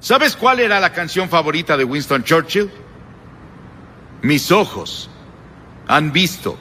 ¿Sabes 0.00 0.34
cuál 0.34 0.58
era 0.58 0.80
la 0.80 0.92
canción 0.92 1.28
favorita 1.28 1.76
de 1.76 1.84
Winston 1.84 2.24
Churchill? 2.24 2.72
Mis 4.22 4.50
ojos 4.50 5.10
han 5.86 6.12
visto 6.12 6.58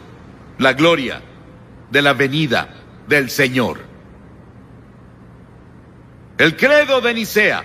la 0.57 0.73
gloria 0.73 1.21
de 1.89 2.01
la 2.01 2.13
venida 2.13 2.69
del 3.07 3.29
Señor. 3.29 3.79
El 6.37 6.57
credo 6.57 6.99
de 7.01 7.13
Nicea, 7.13 7.63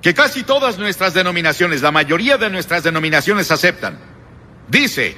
que 0.00 0.14
casi 0.14 0.44
todas 0.44 0.78
nuestras 0.78 1.14
denominaciones, 1.14 1.82
la 1.82 1.90
mayoría 1.90 2.38
de 2.38 2.48
nuestras 2.48 2.82
denominaciones 2.84 3.50
aceptan, 3.50 3.98
dice, 4.68 5.16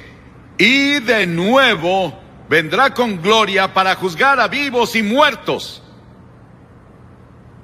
y 0.57 0.99
de 0.99 1.27
nuevo 1.27 2.19
vendrá 2.49 2.93
con 2.93 3.21
gloria 3.21 3.73
para 3.73 3.95
juzgar 3.95 4.39
a 4.39 4.47
vivos 4.47 4.95
y 4.95 5.03
muertos. 5.03 5.83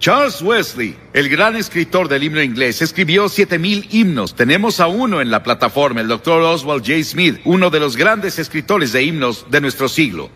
Charles 0.05 0.39
Wesley, 0.43 0.95
el 1.13 1.29
gran 1.29 1.55
escritor 1.55 2.07
del 2.07 2.21
himno 2.21 2.39
inglés, 2.39 2.79
escribió 2.83 3.27
siete 3.27 3.57
mil 3.57 3.87
himnos. 3.89 4.35
Tenemos 4.35 4.79
a 4.79 4.85
uno 4.85 5.19
en 5.19 5.31
la 5.31 5.41
plataforma, 5.41 5.99
el 5.99 6.07
doctor 6.07 6.43
Oswald 6.43 6.85
J. 6.85 7.03
Smith, 7.03 7.41
uno 7.43 7.71
de 7.71 7.79
los 7.79 7.97
grandes 7.97 8.37
escritores 8.37 8.93
de 8.93 9.01
himnos 9.01 9.47
de 9.49 9.61
nuestro 9.61 9.89
siglo. 9.89 10.29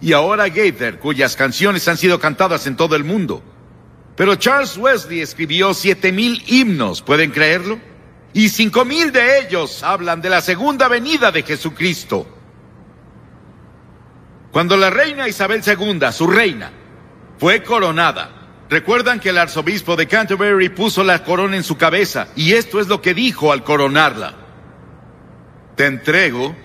Y 0.00 0.12
ahora 0.12 0.48
Gaither, 0.48 1.00
cuyas 1.00 1.34
canciones 1.34 1.88
han 1.88 1.96
sido 1.96 2.20
cantadas 2.20 2.68
en 2.68 2.76
todo 2.76 2.94
el 2.94 3.02
mundo. 3.02 3.42
Pero 4.14 4.36
Charles 4.36 4.76
Wesley 4.76 5.22
escribió 5.22 5.74
siete 5.74 6.12
mil 6.12 6.40
himnos, 6.46 7.02
¿pueden 7.02 7.32
creerlo? 7.32 7.80
Y 8.32 8.48
cinco 8.48 8.84
mil 8.84 9.10
de 9.10 9.40
ellos 9.40 9.82
hablan 9.82 10.22
de 10.22 10.30
la 10.30 10.40
segunda 10.40 10.86
venida 10.86 11.32
de 11.32 11.42
Jesucristo. 11.42 12.28
Cuando 14.52 14.76
la 14.76 14.90
reina 14.90 15.26
Isabel 15.26 15.62
II, 15.66 16.12
su 16.12 16.28
reina, 16.28 16.70
fue 17.40 17.64
coronada, 17.64 18.35
Recuerdan 18.68 19.20
que 19.20 19.28
el 19.28 19.38
arzobispo 19.38 19.94
de 19.94 20.08
Canterbury 20.08 20.70
puso 20.70 21.04
la 21.04 21.22
corona 21.22 21.56
en 21.56 21.62
su 21.62 21.76
cabeza 21.76 22.28
y 22.34 22.54
esto 22.54 22.80
es 22.80 22.88
lo 22.88 23.00
que 23.00 23.14
dijo 23.14 23.52
al 23.52 23.62
coronarla. 23.62 24.34
Te 25.76 25.86
entrego, 25.86 26.56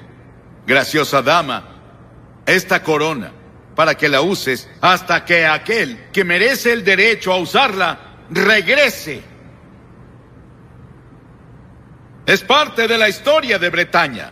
graciosa 0.66 1.22
dama, 1.22 1.70
esta 2.46 2.82
corona 2.82 3.32
para 3.76 3.96
que 3.96 4.10
la 4.10 4.22
uses 4.22 4.68
hasta 4.82 5.24
que 5.26 5.46
aquel 5.46 6.10
que 6.12 6.24
merece 6.24 6.74
el 6.74 6.84
derecho 6.84 7.34
a 7.34 7.38
usarla 7.38 8.00
regrese. 8.32 9.22
Es 12.26 12.42
parte 12.42 12.88
de 12.88 12.98
la 12.98 13.10
historia 13.10 13.60
de 13.60 13.70
Bretaña. 13.70 14.32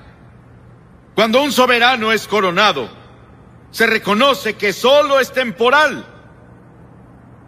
Cuando 1.14 1.44
un 1.44 1.52
soberano 1.52 2.12
es 2.12 2.28
coronado, 2.28 2.90
se 3.70 3.86
reconoce 3.86 4.56
que 4.56 4.74
solo 4.74 5.20
es 5.20 5.32
temporal 5.32 6.09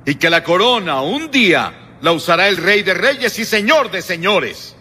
y 0.05 0.15
que 0.15 0.29
la 0.29 0.43
corona 0.43 1.01
un 1.01 1.29
día 1.31 1.97
la 2.01 2.11
usará 2.11 2.47
el 2.47 2.57
rey 2.57 2.83
de 2.83 2.93
reyes 2.93 3.37
y 3.39 3.45
señor 3.45 3.91
de 3.91 4.01
señores. 4.01 4.75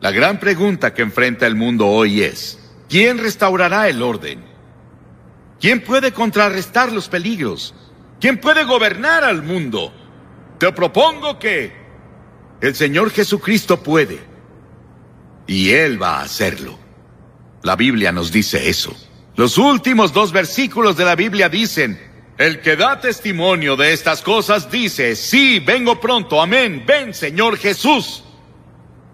La 0.00 0.10
gran 0.10 0.38
pregunta 0.38 0.92
que 0.92 1.02
enfrenta 1.02 1.46
el 1.46 1.54
mundo 1.54 1.86
hoy 1.86 2.22
es, 2.22 2.58
¿quién 2.88 3.18
restaurará 3.18 3.88
el 3.88 4.02
orden? 4.02 4.44
¿Quién 5.60 5.82
puede 5.82 6.12
contrarrestar 6.12 6.92
los 6.92 7.08
peligros? 7.08 7.74
¿Quién 8.20 8.38
puede 8.38 8.64
gobernar 8.64 9.24
al 9.24 9.42
mundo? 9.42 9.92
Te 10.58 10.72
propongo 10.72 11.38
que 11.38 11.72
el 12.60 12.74
Señor 12.74 13.10
Jesucristo 13.10 13.82
puede. 13.82 14.20
Y 15.46 15.70
Él 15.70 16.00
va 16.02 16.18
a 16.18 16.22
hacerlo. 16.22 16.78
La 17.62 17.76
Biblia 17.76 18.12
nos 18.12 18.30
dice 18.32 18.68
eso. 18.68 18.94
Los 19.34 19.58
últimos 19.58 20.12
dos 20.12 20.32
versículos 20.32 20.96
de 20.96 21.04
la 21.04 21.14
Biblia 21.14 21.48
dicen, 21.48 22.00
el 22.38 22.60
que 22.60 22.76
da 22.76 23.00
testimonio 23.00 23.76
de 23.76 23.92
estas 23.92 24.20
cosas 24.20 24.70
dice, 24.70 25.16
sí, 25.16 25.58
vengo 25.60 25.98
pronto, 25.98 26.40
amén, 26.40 26.84
ven 26.86 27.14
Señor 27.14 27.56
Jesús. 27.56 28.24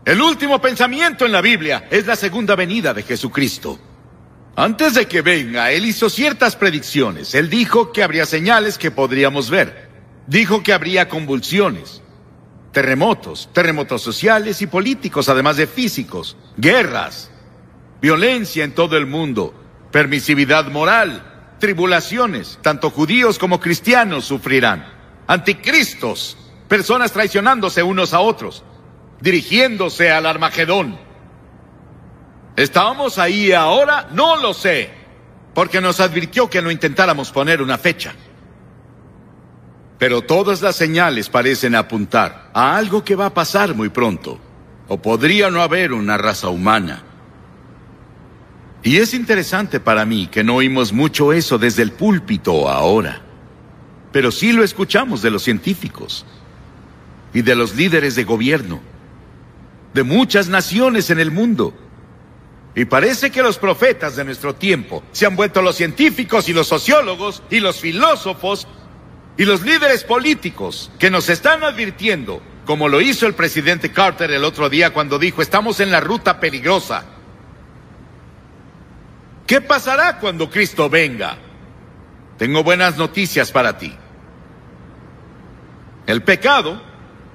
El 0.05 0.21
último 0.21 0.61
pensamiento 0.61 1.25
en 1.25 1.33
la 1.33 1.41
Biblia 1.41 1.87
es 1.91 2.07
la 2.07 2.17
segunda 2.17 2.57
venida 2.57 2.93
de 2.93 3.05
Jesucristo. 3.05 3.79
Antes 4.57 4.95
de 4.95 5.07
que 5.07 5.23
venga, 5.23 5.71
Él 5.71 5.87
hizo 5.87 6.11
ciertas 6.11 6.57
predicciones. 6.57 7.35
Él 7.35 7.49
dijo 7.49 7.93
que 7.93 8.03
habría 8.03 8.27
señales 8.27 8.77
que 8.77 8.91
podríamos 8.91 9.49
ver. 9.49 9.89
Dijo 10.27 10.63
que 10.63 10.73
habría 10.73 11.09
convulsiones, 11.09 12.03
terremotos, 12.73 13.49
terremotos 13.53 14.03
sociales 14.03 14.61
y 14.61 14.67
políticos, 14.67 15.29
además 15.29 15.57
de 15.57 15.69
físicos, 15.69 16.37
guerras, 16.57 17.31
violencia 18.01 18.65
en 18.65 18.75
todo 18.75 18.97
el 18.97 19.07
mundo, 19.07 19.55
permisividad 19.93 20.67
moral, 20.67 21.32
tribulaciones, 21.63 22.59
tanto 22.61 22.91
judíos 22.91 23.39
como 23.39 23.61
cristianos 23.61 24.25
sufrirán, 24.25 24.85
anticristos, 25.29 26.37
personas 26.67 27.13
traicionándose 27.13 27.85
unos 27.85 28.15
a 28.15 28.19
otros, 28.19 28.65
dirigiéndose 29.21 30.11
al 30.11 30.27
Armagedón. 30.27 30.99
¿Estábamos 32.57 33.17
ahí 33.21 33.53
ahora? 33.53 34.09
No 34.11 34.35
lo 34.39 34.55
sé, 34.55 34.91
porque 35.55 35.81
nos 35.81 36.01
advirtió 36.01 36.51
que 36.51 36.61
no 36.61 36.69
intentáramos 36.69 37.31
poner 37.31 37.63
una 37.63 37.79
fecha. 37.79 38.13
Pero 39.99 40.23
todas 40.23 40.63
las 40.63 40.75
señales 40.75 41.29
parecen 41.29 41.77
apuntar 41.77 42.51
a 42.55 42.77
algo 42.77 43.05
que 43.05 43.15
va 43.15 43.27
a 43.27 43.35
pasar 43.35 43.73
muy 43.77 43.89
pronto. 43.89 44.41
O 44.89 45.01
podría 45.01 45.49
no 45.49 45.63
haber 45.63 45.93
una 45.93 46.19
raza 46.19 46.49
humana. 46.49 47.05
Y 48.83 48.97
es 48.97 49.15
interesante 49.15 49.79
para 49.79 50.05
mí 50.05 50.27
que 50.27 50.43
no 50.43 50.57
oímos 50.57 50.93
mucho 50.93 51.33
eso 51.33 51.59
desde 51.59 51.83
el 51.83 51.93
púlpito 51.93 52.69
ahora. 52.69 53.23
Pero 54.11 54.33
sí 54.33 54.53
lo 54.53 54.65
escuchamos 54.65 55.23
de 55.23 55.31
los 55.31 55.43
científicos 55.43 56.27
y 57.33 57.43
de 57.43 57.55
los 57.55 57.77
líderes 57.77 58.17
de 58.17 58.25
gobierno, 58.25 58.81
de 59.95 60.03
muchas 60.03 60.49
naciones 60.49 61.11
en 61.11 61.21
el 61.21 61.31
mundo. 61.31 61.75
Y 62.75 62.85
parece 62.87 63.31
que 63.31 63.43
los 63.43 63.59
profetas 63.59 64.17
de 64.17 64.25
nuestro 64.25 64.55
tiempo 64.55 65.03
se 65.13 65.27
han 65.27 65.37
vuelto 65.37 65.63
los 65.63 65.77
científicos 65.77 66.49
y 66.49 66.53
los 66.53 66.67
sociólogos 66.67 67.43
y 67.51 67.61
los 67.61 67.81
filósofos 67.81 68.67
y 69.37 69.45
los 69.45 69.63
líderes 69.63 70.05
políticos 70.05 70.91
que 70.99 71.11
nos 71.11 71.29
están 71.29 71.63
advirtiendo, 71.63 72.43
como 72.67 72.89
lo 72.89 73.01
hizo 73.01 73.27
el 73.27 73.35
presidente 73.35 73.93
Carter 73.93 74.31
el 74.33 74.45
otro 74.45 74.69
día 74.69 74.93
cuando 74.93 75.19
dijo 75.19 75.41
estamos 75.41 75.81
en 75.81 75.91
la 75.91 76.01
ruta 76.01 76.41
peligrosa. 76.41 77.12
¿Qué 79.53 79.61
pasará 79.61 80.17
cuando 80.19 80.49
Cristo 80.49 80.89
venga? 80.89 81.37
Tengo 82.39 82.65
buenas 82.65 82.97
noticias 82.97 83.53
para 83.53 83.77
ti. 83.77 83.95
El 86.07 86.23
pecado, 86.23 86.83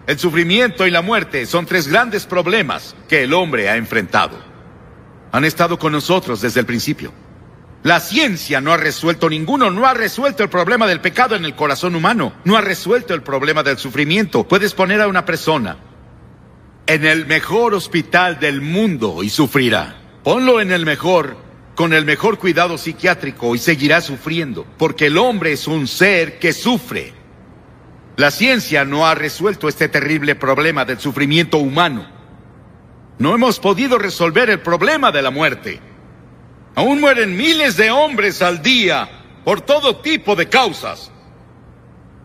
el 0.08 0.18
sufrimiento 0.18 0.88
y 0.88 0.90
la 0.90 1.04
muerte 1.04 1.46
son 1.46 1.68
tres 1.68 1.88
grandes 1.88 2.26
problemas 2.26 2.96
que 3.08 3.22
el 3.22 3.36
hombre 3.36 3.70
ha 3.70 3.78
enfrentado. 3.78 4.36
Han 5.32 5.46
estado 5.46 5.78
con 5.78 5.92
nosotros 5.92 6.42
desde 6.42 6.62
el 6.62 6.66
principio. 6.66 7.14
La 7.84 8.00
ciencia 8.00 8.62
no 8.62 8.74
ha 8.74 8.78
resuelto 8.78 9.30
ninguno, 9.30 9.70
no 9.70 9.86
ha 9.86 9.94
resuelto 9.94 10.42
el 10.42 10.50
problema 10.50 10.88
del 10.88 11.02
pecado 11.02 11.36
en 11.36 11.46
el 11.46 11.54
corazón 11.54 11.94
humano, 11.94 12.34
no 12.46 12.58
ha 12.58 12.62
resuelto 12.62 13.14
el 13.14 13.22
problema 13.22 13.62
del 13.62 13.78
sufrimiento. 13.78 14.48
Puedes 14.48 14.74
poner 14.74 15.02
a 15.02 15.08
una 15.08 15.24
persona 15.24 15.78
en 16.88 17.06
el 17.06 17.28
mejor 17.28 17.76
hospital 17.76 18.40
del 18.40 18.62
mundo 18.62 19.22
y 19.22 19.30
sufrirá. 19.30 19.98
Ponlo 20.24 20.60
en 20.60 20.72
el 20.72 20.84
mejor, 20.84 21.46
con 21.78 21.94
el 21.94 22.06
mejor 22.06 22.40
cuidado 22.40 22.76
psiquiátrico 22.80 23.54
y 23.54 23.60
seguirá 23.60 24.02
sufriendo, 24.02 24.66
porque 24.80 25.06
el 25.06 25.18
hombre 25.20 25.52
es 25.52 25.68
un 25.68 25.88
ser 25.88 26.40
que 26.40 26.52
sufre. 26.52 27.14
La 28.16 28.32
ciencia 28.32 28.84
no 28.84 29.06
ha 29.06 29.14
resuelto 29.14 29.70
este 29.70 29.88
terrible 29.88 30.34
problema 30.34 30.86
del 30.86 31.00
sufrimiento 31.00 31.60
humano. 31.60 32.10
No 33.20 33.36
hemos 33.36 33.60
podido 33.60 34.00
resolver 34.00 34.50
el 34.50 34.60
problema 34.60 35.12
de 35.12 35.22
la 35.22 35.30
muerte. 35.30 35.80
Aún 36.74 37.00
mueren 37.00 37.38
miles 37.38 37.78
de 37.78 37.92
hombres 37.92 38.42
al 38.42 38.64
día 38.64 39.08
por 39.46 39.62
todo 39.62 39.98
tipo 39.98 40.36
de 40.36 40.50
causas. 40.50 41.12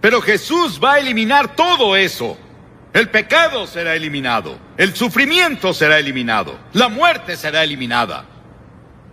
Pero 0.00 0.22
Jesús 0.22 0.80
va 0.82 0.94
a 0.94 0.98
eliminar 0.98 1.54
todo 1.54 1.94
eso. 1.94 2.38
El 2.94 3.10
pecado 3.10 3.66
será 3.66 3.96
eliminado, 3.96 4.58
el 4.78 4.96
sufrimiento 4.96 5.74
será 5.74 5.98
eliminado, 5.98 6.58
la 6.72 6.88
muerte 6.88 7.36
será 7.36 7.64
eliminada. 7.64 8.31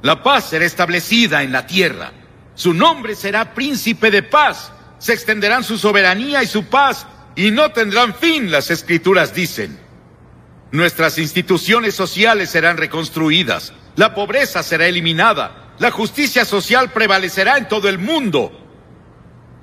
La 0.01 0.23
paz 0.23 0.49
será 0.49 0.65
establecida 0.65 1.43
en 1.43 1.51
la 1.51 1.67
tierra. 1.67 2.11
Su 2.55 2.73
nombre 2.73 3.15
será 3.15 3.53
príncipe 3.53 4.11
de 4.11 4.23
paz. 4.23 4.71
Se 4.97 5.13
extenderán 5.13 5.63
su 5.63 5.77
soberanía 5.77 6.43
y 6.43 6.47
su 6.47 6.65
paz 6.65 7.05
y 7.35 7.51
no 7.51 7.71
tendrán 7.71 8.15
fin, 8.15 8.51
las 8.51 8.69
escrituras 8.69 9.33
dicen. 9.33 9.79
Nuestras 10.71 11.17
instituciones 11.17 11.95
sociales 11.95 12.49
serán 12.49 12.77
reconstruidas. 12.77 13.73
La 13.95 14.13
pobreza 14.13 14.61
será 14.63 14.87
eliminada. 14.87 15.73
La 15.79 15.91
justicia 15.91 16.45
social 16.45 16.91
prevalecerá 16.91 17.57
en 17.57 17.67
todo 17.67 17.89
el 17.89 17.97
mundo. 17.97 18.51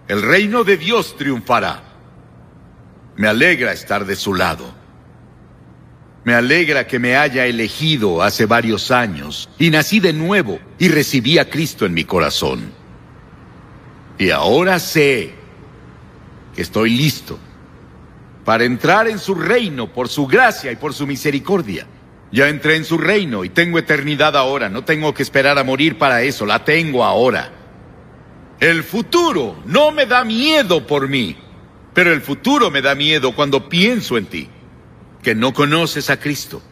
El 0.09 0.23
reino 0.23 0.65
de 0.65 0.77
Dios 0.77 1.17
triunfará. 1.17 1.83
Me 3.17 3.29
alegra 3.29 3.73
estar 3.73 4.05
de 4.05 4.17
su 4.17 4.35
lado. 4.35 4.75
Me 6.27 6.35
alegra 6.35 6.89
que 6.89 6.99
me 6.99 7.17
haya 7.17 7.47
elegido 7.47 8.21
hace 8.21 8.47
varios 8.47 8.91
años 8.91 9.49
y 9.61 9.71
nací 9.71 10.01
de 10.01 10.13
nuevo 10.13 10.59
y 10.77 10.89
recibí 10.89 11.39
a 11.39 11.49
Cristo 11.49 11.87
en 11.87 11.95
mi 11.95 12.03
corazón. 12.03 12.73
Y 14.19 14.31
ahora 14.31 14.81
sé 14.81 15.35
que 16.53 16.63
estoy 16.63 16.91
listo 16.97 17.39
para 18.45 18.65
entrar 18.65 19.07
en 19.07 19.21
su 19.21 19.37
reino 19.37 19.93
por 19.93 20.09
su 20.09 20.27
gracia 20.27 20.73
y 20.73 20.75
por 20.75 20.95
su 20.95 21.07
misericordia. 21.07 21.87
Ya 22.33 22.49
entré 22.49 22.75
en 22.75 22.85
su 22.85 22.99
reino 22.99 23.45
y 23.45 23.51
tengo 23.51 23.79
eternidad 23.79 24.37
ahora. 24.37 24.69
No 24.69 24.83
tengo 24.83 25.15
que 25.15 25.23
esperar 25.23 25.57
a 25.59 25.63
morir 25.63 25.97
para 25.97 26.23
eso. 26.23 26.45
La 26.45 26.65
tengo 26.65 27.05
ahora. 27.05 27.53
El 28.59 28.83
futuro 28.83 29.63
no 29.65 29.93
me 29.93 30.07
da 30.07 30.25
miedo 30.25 30.89
por 30.89 31.07
mí, 31.09 31.37
pero 31.95 32.13
el 32.13 32.21
futuro 32.21 32.69
me 32.73 32.83
da 32.83 32.97
miedo 32.97 33.33
cuando 33.33 33.69
pienso 33.69 34.19
en 34.19 34.27
ti, 34.27 34.49
que 35.27 35.35
no 35.35 35.53
conoces 35.53 36.09
a 36.09 36.21
Cristo. 36.21 36.63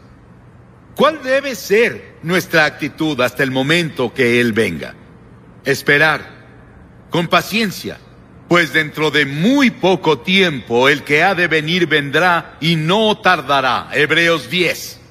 ¿Cuál 0.95 1.21
debe 1.21 1.55
ser 1.55 2.19
nuestra 2.23 2.63
actitud 2.63 3.19
hasta 3.19 3.43
el 3.43 3.51
momento 3.51 4.13
que 4.13 4.39
Él 4.39 4.53
venga? 4.53 4.95
Esperar, 5.65 6.21
con 7.09 7.27
paciencia, 7.27 7.97
pues 8.47 8.71
dentro 8.71 9.11
de 9.11 9.25
muy 9.25 9.71
poco 9.71 10.19
tiempo 10.19 10.87
el 10.87 11.03
que 11.03 11.21
ha 11.21 11.35
de 11.35 11.49
venir 11.49 11.85
vendrá 11.85 12.55
y 12.61 12.77
no 12.77 13.17
tardará. 13.17 13.89
Hebreos 13.91 14.49
10. 14.49 15.01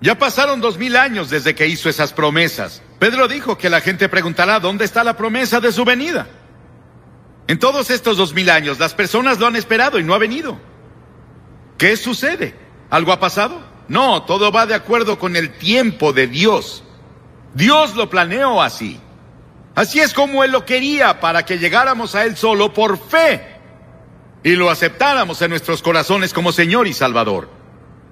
Ya 0.00 0.16
pasaron 0.16 0.60
dos 0.60 0.78
mil 0.78 0.94
años 0.94 1.28
desde 1.28 1.56
que 1.56 1.66
hizo 1.66 1.88
esas 1.88 2.12
promesas. 2.12 2.82
Pedro 3.00 3.26
dijo 3.26 3.58
que 3.58 3.68
la 3.68 3.80
gente 3.80 4.08
preguntará 4.08 4.60
dónde 4.60 4.84
está 4.84 5.02
la 5.02 5.16
promesa 5.16 5.58
de 5.58 5.72
su 5.72 5.84
venida. 5.84 6.28
En 7.48 7.58
todos 7.58 7.90
estos 7.90 8.16
dos 8.16 8.32
mil 8.32 8.48
años 8.48 8.78
las 8.78 8.94
personas 8.94 9.40
lo 9.40 9.48
han 9.48 9.56
esperado 9.56 9.98
y 9.98 10.04
no 10.04 10.14
ha 10.14 10.18
venido. 10.18 10.70
¿Qué 11.82 11.96
sucede? 11.96 12.54
¿Algo 12.90 13.10
ha 13.10 13.18
pasado? 13.18 13.60
No, 13.88 14.22
todo 14.22 14.52
va 14.52 14.66
de 14.66 14.74
acuerdo 14.74 15.18
con 15.18 15.34
el 15.34 15.50
tiempo 15.58 16.12
de 16.12 16.28
Dios. 16.28 16.84
Dios 17.54 17.96
lo 17.96 18.08
planeó 18.08 18.62
así. 18.62 19.00
Así 19.74 19.98
es 19.98 20.14
como 20.14 20.44
Él 20.44 20.52
lo 20.52 20.64
quería 20.64 21.18
para 21.18 21.44
que 21.44 21.58
llegáramos 21.58 22.14
a 22.14 22.24
Él 22.24 22.36
solo 22.36 22.72
por 22.72 22.98
fe 22.98 23.44
y 24.44 24.54
lo 24.54 24.70
aceptáramos 24.70 25.42
en 25.42 25.50
nuestros 25.50 25.82
corazones 25.82 26.32
como 26.32 26.52
Señor 26.52 26.86
y 26.86 26.92
Salvador. 26.92 27.50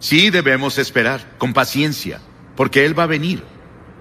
Sí 0.01 0.31
debemos 0.31 0.77
esperar, 0.77 1.37
con 1.39 1.53
paciencia, 1.53 2.21
porque 2.57 2.85
Él 2.85 2.99
va 2.99 3.05
a 3.05 3.07
venir. 3.07 3.45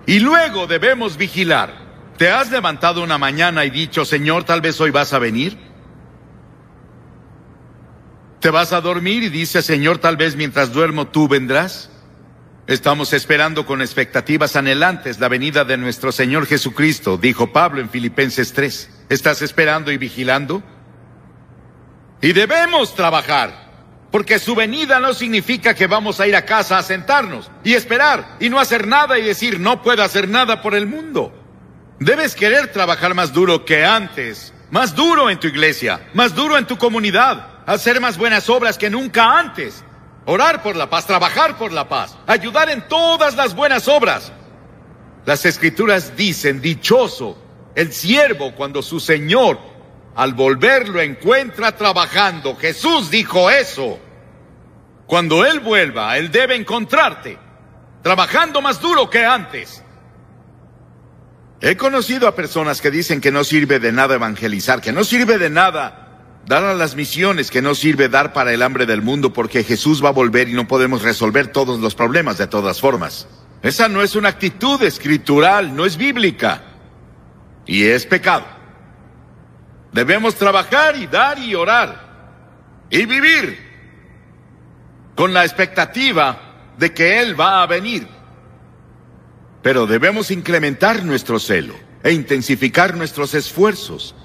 Y 0.07 0.17
luego 0.17 0.65
debemos 0.65 1.15
vigilar. 1.15 1.75
¿Te 2.17 2.31
has 2.31 2.49
levantado 2.49 3.03
una 3.03 3.19
mañana 3.19 3.65
y 3.65 3.69
dicho, 3.69 4.03
Señor, 4.03 4.45
tal 4.45 4.61
vez 4.61 4.81
hoy 4.81 4.89
vas 4.89 5.13
a 5.13 5.19
venir? 5.19 5.68
¿Te 8.39 8.49
vas 8.49 8.71
a 8.71 8.79
dormir 8.79 9.23
y 9.23 9.29
dices, 9.29 9.65
Señor, 9.65 9.97
tal 9.97 10.15
vez 10.15 10.35
mientras 10.37 10.71
duermo 10.71 11.07
tú 11.07 11.27
vendrás? 11.27 11.89
Estamos 12.67 13.11
esperando 13.11 13.65
con 13.65 13.81
expectativas 13.81 14.55
anhelantes 14.55 15.19
la 15.19 15.27
venida 15.27 15.65
de 15.65 15.75
nuestro 15.75 16.11
Señor 16.11 16.45
Jesucristo, 16.45 17.17
dijo 17.17 17.51
Pablo 17.51 17.81
en 17.81 17.89
Filipenses 17.89 18.53
3. 18.53 18.89
¿Estás 19.09 19.41
esperando 19.41 19.91
y 19.91 19.97
vigilando? 19.97 20.63
Y 22.21 22.31
debemos 22.31 22.95
trabajar. 22.95 23.67
Porque 24.11 24.39
su 24.39 24.55
venida 24.55 24.99
no 24.99 25.13
significa 25.13 25.73
que 25.73 25.87
vamos 25.87 26.19
a 26.19 26.27
ir 26.27 26.35
a 26.35 26.45
casa 26.45 26.77
a 26.77 26.83
sentarnos 26.83 27.51
y 27.63 27.73
esperar 27.73 28.37
y 28.39 28.49
no 28.49 28.59
hacer 28.59 28.87
nada 28.87 29.19
y 29.19 29.23
decir 29.23 29.59
no 29.59 29.83
puedo 29.83 30.01
hacer 30.01 30.29
nada 30.29 30.61
por 30.61 30.73
el 30.75 30.87
mundo. 30.87 31.33
Debes 31.99 32.35
querer 32.35 32.71
trabajar 32.71 33.13
más 33.13 33.33
duro 33.33 33.65
que 33.65 33.85
antes, 33.85 34.53
más 34.71 34.95
duro 34.95 35.29
en 35.29 35.39
tu 35.39 35.47
iglesia, 35.47 36.09
más 36.13 36.33
duro 36.33 36.57
en 36.57 36.65
tu 36.65 36.77
comunidad, 36.77 37.58
hacer 37.73 38.01
más 38.01 38.17
buenas 38.17 38.49
obras 38.49 38.77
que 38.77 38.89
nunca 38.89 39.37
antes, 39.37 39.83
orar 40.25 40.63
por 40.63 40.75
la 40.75 40.89
paz, 40.89 41.05
trabajar 41.05 41.57
por 41.57 41.71
la 41.71 41.87
paz, 41.87 42.17
ayudar 42.25 42.69
en 42.69 42.87
todas 42.87 43.35
las 43.35 43.55
buenas 43.55 43.87
obras. 43.87 44.31
Las 45.25 45.45
escrituras 45.45 46.15
dicen, 46.15 46.61
dichoso 46.61 47.37
el 47.75 47.93
siervo 47.93 48.55
cuando 48.55 48.81
su 48.81 48.99
Señor 48.99 49.59
al 50.15 50.33
volver 50.33 50.89
lo 50.89 50.99
encuentra 50.99 51.75
trabajando. 51.75 52.55
Jesús 52.55 53.11
dijo 53.11 53.51
eso. 53.51 53.99
Cuando 55.05 55.45
Él 55.45 55.59
vuelva, 55.59 56.17
Él 56.17 56.31
debe 56.31 56.55
encontrarte, 56.55 57.37
trabajando 58.01 58.61
más 58.61 58.81
duro 58.81 59.09
que 59.09 59.23
antes. 59.23 59.83
He 61.61 61.77
conocido 61.77 62.27
a 62.27 62.35
personas 62.35 62.81
que 62.81 62.89
dicen 62.89 63.21
que 63.21 63.31
no 63.31 63.43
sirve 63.43 63.79
de 63.79 63.91
nada 63.91 64.15
evangelizar, 64.15 64.81
que 64.81 64.91
no 64.91 65.03
sirve 65.03 65.37
de 65.37 65.49
nada 65.49 66.08
dar 66.49 66.63
a 66.63 66.73
las 66.73 66.95
misiones, 66.95 67.51
que 67.51 67.61
no 67.61 67.75
sirve 67.75 68.09
dar 68.09 68.33
para 68.33 68.51
el 68.51 68.63
hambre 68.63 68.87
del 68.87 69.03
mundo 69.03 69.31
porque 69.31 69.63
Jesús 69.63 70.03
va 70.03 70.09
a 70.09 70.13
volver 70.13 70.49
y 70.49 70.53
no 70.53 70.67
podemos 70.67 71.03
resolver 71.03 71.51
todos 71.51 71.79
los 71.79 71.93
problemas 71.93 72.39
de 72.39 72.47
todas 72.47 72.81
formas. 72.81 73.27
Esa 73.61 73.87
no 73.87 74.01
es 74.01 74.15
una 74.15 74.29
actitud 74.29 74.81
escritural, 74.81 75.75
no 75.75 75.85
es 75.85 75.95
bíblica. 75.95 76.63
Y 77.67 77.83
es 77.83 78.03
pecado. 78.07 78.47
Debemos 79.91 80.33
trabajar 80.33 80.95
y 80.95 81.05
dar 81.05 81.37
y 81.37 81.53
orar. 81.53 82.87
Y 82.89 83.05
vivir 83.05 83.59
con 85.13 85.35
la 85.35 85.45
expectativa 85.45 86.71
de 86.79 86.91
que 86.91 87.21
Él 87.21 87.39
va 87.39 87.61
a 87.61 87.67
venir. 87.67 88.07
Pero 89.61 89.85
debemos 89.85 90.31
incrementar 90.31 91.05
nuestro 91.05 91.37
celo 91.37 91.75
e 92.01 92.11
intensificar 92.11 92.97
nuestros 92.97 93.35
esfuerzos. 93.35 94.15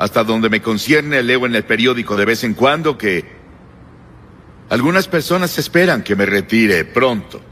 Hasta 0.00 0.24
donde 0.24 0.48
me 0.48 0.62
concierne, 0.62 1.22
leo 1.22 1.44
en 1.44 1.54
el 1.54 1.64
periódico 1.64 2.16
de 2.16 2.24
vez 2.24 2.42
en 2.42 2.54
cuando 2.54 2.96
que 2.96 3.22
algunas 4.70 5.06
personas 5.06 5.58
esperan 5.58 6.02
que 6.02 6.16
me 6.16 6.24
retire 6.24 6.86
pronto. 6.86 7.42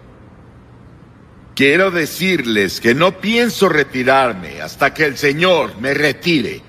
Quiero 1.55 1.91
decirles 1.91 2.81
que 2.81 2.95
no 2.95 3.21
pienso 3.21 3.69
retirarme 3.69 4.63
hasta 4.63 4.95
que 4.95 5.05
el 5.05 5.19
Señor 5.19 5.79
me 5.79 5.93
retire. 5.93 6.63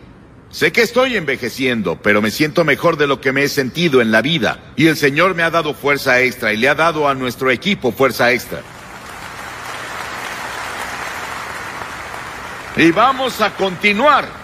Sé 0.49 0.73
que 0.73 0.81
estoy 0.81 1.15
envejeciendo, 1.15 1.97
pero 2.01 2.21
me 2.21 2.29
siento 2.29 2.65
mejor 2.65 2.97
de 2.97 3.07
lo 3.07 3.21
que 3.21 3.31
me 3.31 3.43
he 3.43 3.47
sentido 3.47 4.01
en 4.01 4.11
la 4.11 4.21
vida. 4.21 4.73
Y 4.75 4.87
el 4.87 4.97
Señor 4.97 5.33
me 5.33 5.43
ha 5.43 5.49
dado 5.49 5.73
fuerza 5.73 6.19
extra 6.19 6.51
y 6.51 6.57
le 6.57 6.67
ha 6.67 6.75
dado 6.75 7.07
a 7.07 7.15
nuestro 7.15 7.51
equipo 7.51 7.93
fuerza 7.93 8.33
extra. 8.33 8.61
Y 12.75 12.91
vamos 12.91 13.39
a 13.39 13.55
continuar. 13.55 14.38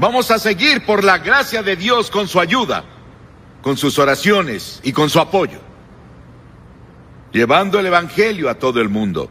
Vamos 0.00 0.30
a 0.30 0.38
seguir 0.38 0.86
por 0.86 1.04
la 1.04 1.18
gracia 1.18 1.62
de 1.62 1.76
Dios 1.76 2.10
con 2.10 2.26
su 2.26 2.40
ayuda, 2.40 2.84
con 3.60 3.76
sus 3.76 3.98
oraciones 3.98 4.80
y 4.82 4.92
con 4.92 5.10
su 5.10 5.20
apoyo. 5.20 5.58
Llevando 7.32 7.78
el 7.78 7.84
Evangelio 7.84 8.48
a 8.48 8.54
todo 8.54 8.80
el 8.80 8.88
mundo. 8.88 9.30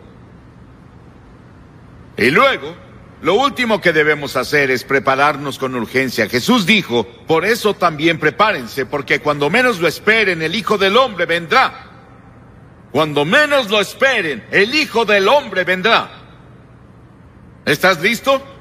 Y 2.17 2.29
luego, 2.29 2.75
lo 3.23 3.33
último 3.33 3.81
que 3.81 3.93
debemos 3.93 4.35
hacer 4.35 4.69
es 4.69 4.83
prepararnos 4.83 5.57
con 5.57 5.73
urgencia. 5.73 6.29
Jesús 6.29 6.67
dijo, 6.67 7.03
por 7.25 7.45
eso 7.45 7.73
también 7.73 8.19
prepárense, 8.19 8.85
porque 8.85 9.21
cuando 9.21 9.49
menos 9.49 9.79
lo 9.79 9.87
esperen, 9.87 10.43
el 10.43 10.53
Hijo 10.53 10.77
del 10.77 10.97
Hombre 10.97 11.25
vendrá. 11.25 11.87
Cuando 12.91 13.25
menos 13.25 13.71
lo 13.71 13.81
esperen, 13.81 14.45
el 14.51 14.75
Hijo 14.75 15.03
del 15.03 15.29
Hombre 15.29 15.63
vendrá. 15.63 16.11
¿Estás 17.65 17.99
listo? 18.01 18.58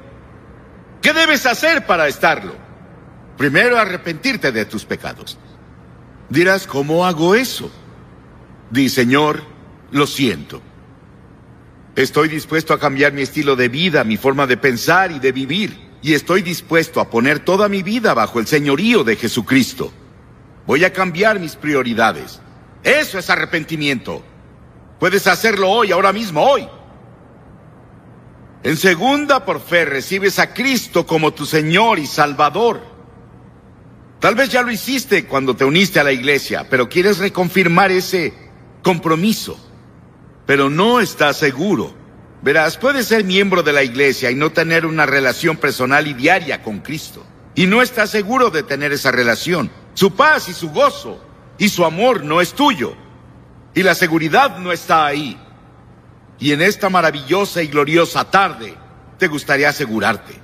¿Qué 1.02 1.12
debes 1.12 1.46
hacer 1.46 1.86
para 1.86 2.08
estarlo? 2.08 2.54
Primero 3.36 3.78
arrepentirte 3.78 4.50
de 4.50 4.64
tus 4.64 4.84
pecados. 4.84 5.38
Dirás, 6.28 6.66
¿cómo 6.66 7.06
hago 7.06 7.34
eso? 7.34 7.70
Di, 8.70 8.88
Señor, 8.88 9.42
lo 9.90 10.06
siento. 10.06 10.60
Estoy 11.96 12.28
dispuesto 12.28 12.74
a 12.74 12.78
cambiar 12.78 13.12
mi 13.12 13.22
estilo 13.22 13.56
de 13.56 13.68
vida, 13.68 14.04
mi 14.04 14.16
forma 14.16 14.46
de 14.46 14.56
pensar 14.56 15.10
y 15.10 15.18
de 15.18 15.32
vivir. 15.32 15.88
Y 16.02 16.14
estoy 16.14 16.42
dispuesto 16.42 17.00
a 17.00 17.10
poner 17.10 17.40
toda 17.40 17.68
mi 17.68 17.82
vida 17.82 18.14
bajo 18.14 18.38
el 18.38 18.46
señorío 18.46 19.04
de 19.04 19.16
Jesucristo. 19.16 19.92
Voy 20.66 20.84
a 20.84 20.92
cambiar 20.92 21.40
mis 21.40 21.56
prioridades. 21.56 22.40
Eso 22.84 23.18
es 23.18 23.30
arrepentimiento. 23.30 24.22
Puedes 25.00 25.26
hacerlo 25.26 25.70
hoy, 25.70 25.90
ahora 25.92 26.12
mismo, 26.12 26.42
hoy. 26.42 26.68
En 28.62 28.76
segunda, 28.76 29.44
por 29.44 29.60
fe, 29.60 29.84
recibes 29.84 30.38
a 30.38 30.52
Cristo 30.52 31.06
como 31.06 31.32
tu 31.32 31.46
Señor 31.46 31.98
y 31.98 32.06
Salvador. 32.06 32.80
Tal 34.20 34.34
vez 34.34 34.48
ya 34.48 34.62
lo 34.62 34.72
hiciste 34.72 35.26
cuando 35.26 35.54
te 35.54 35.64
uniste 35.64 36.00
a 36.00 36.04
la 36.04 36.12
iglesia, 36.12 36.66
pero 36.68 36.88
quieres 36.88 37.18
reconfirmar 37.18 37.92
ese 37.92 38.34
compromiso. 38.82 39.58
Pero 40.44 40.70
no 40.70 41.00
estás 41.00 41.36
seguro. 41.36 41.94
Verás, 42.42 42.76
puedes 42.76 43.06
ser 43.06 43.24
miembro 43.24 43.62
de 43.62 43.72
la 43.72 43.84
iglesia 43.84 44.30
y 44.30 44.34
no 44.34 44.50
tener 44.50 44.86
una 44.86 45.06
relación 45.06 45.56
personal 45.56 46.06
y 46.06 46.14
diaria 46.14 46.62
con 46.62 46.80
Cristo. 46.80 47.24
Y 47.54 47.66
no 47.66 47.80
estás 47.80 48.10
seguro 48.10 48.50
de 48.50 48.62
tener 48.62 48.92
esa 48.92 49.12
relación. 49.12 49.70
Su 49.94 50.14
paz 50.14 50.48
y 50.48 50.52
su 50.52 50.70
gozo 50.70 51.20
y 51.58 51.68
su 51.68 51.84
amor 51.84 52.24
no 52.24 52.40
es 52.40 52.54
tuyo. 52.54 52.94
Y 53.74 53.82
la 53.82 53.94
seguridad 53.94 54.58
no 54.58 54.72
está 54.72 55.06
ahí. 55.06 55.38
Y 56.40 56.52
en 56.52 56.62
esta 56.62 56.88
maravillosa 56.88 57.62
y 57.62 57.68
gloriosa 57.68 58.30
tarde, 58.30 58.74
te 59.18 59.26
gustaría 59.26 59.68
asegurarte. 59.68 60.34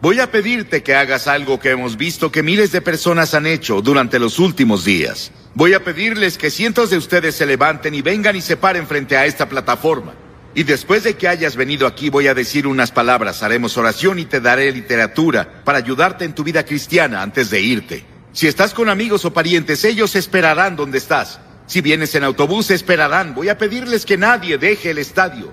Voy 0.00 0.20
a 0.20 0.30
pedirte 0.30 0.82
que 0.82 0.94
hagas 0.94 1.26
algo 1.28 1.58
que 1.58 1.70
hemos 1.70 1.96
visto 1.96 2.30
que 2.30 2.42
miles 2.42 2.72
de 2.72 2.82
personas 2.82 3.32
han 3.32 3.46
hecho 3.46 3.80
durante 3.80 4.18
los 4.18 4.38
últimos 4.38 4.84
días. 4.84 5.32
Voy 5.54 5.72
a 5.72 5.82
pedirles 5.82 6.36
que 6.36 6.50
cientos 6.50 6.90
de 6.90 6.98
ustedes 6.98 7.36
se 7.36 7.46
levanten 7.46 7.94
y 7.94 8.02
vengan 8.02 8.36
y 8.36 8.42
se 8.42 8.58
paren 8.58 8.86
frente 8.86 9.16
a 9.16 9.24
esta 9.24 9.48
plataforma. 9.48 10.12
Y 10.54 10.64
después 10.64 11.04
de 11.04 11.14
que 11.14 11.26
hayas 11.26 11.56
venido 11.56 11.86
aquí 11.86 12.10
voy 12.10 12.26
a 12.26 12.34
decir 12.34 12.66
unas 12.66 12.92
palabras, 12.92 13.42
haremos 13.42 13.78
oración 13.78 14.18
y 14.18 14.26
te 14.26 14.40
daré 14.40 14.70
literatura 14.72 15.62
para 15.64 15.78
ayudarte 15.78 16.24
en 16.24 16.34
tu 16.34 16.44
vida 16.44 16.64
cristiana 16.64 17.22
antes 17.22 17.48
de 17.48 17.62
irte. 17.62 18.04
Si 18.32 18.46
estás 18.46 18.74
con 18.74 18.88
amigos 18.88 19.24
o 19.24 19.32
parientes, 19.32 19.84
ellos 19.84 20.16
esperarán 20.16 20.76
donde 20.76 20.98
estás. 20.98 21.40
Si 21.66 21.80
vienes 21.80 22.14
en 22.14 22.24
autobús, 22.24 22.70
esperarán. 22.70 23.34
Voy 23.34 23.48
a 23.48 23.58
pedirles 23.58 24.04
que 24.04 24.16
nadie 24.16 24.58
deje 24.58 24.90
el 24.90 24.98
estadio. 24.98 25.52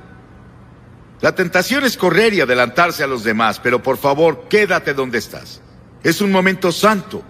La 1.21 1.35
tentación 1.35 1.85
es 1.85 1.97
correr 1.97 2.33
y 2.33 2.41
adelantarse 2.41 3.03
a 3.03 3.07
los 3.07 3.23
demás, 3.23 3.59
pero 3.59 3.81
por 3.81 3.97
favor, 3.97 4.47
quédate 4.49 4.93
donde 4.93 5.19
estás. 5.19 5.61
Es 6.03 6.19
un 6.19 6.31
momento 6.31 6.71
santo. 6.71 7.23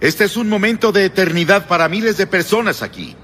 Este 0.00 0.24
es 0.24 0.36
un 0.36 0.48
momento 0.48 0.90
de 0.90 1.04
eternidad 1.04 1.66
para 1.66 1.88
miles 1.88 2.16
de 2.16 2.26
personas 2.26 2.82
aquí. 2.82 3.14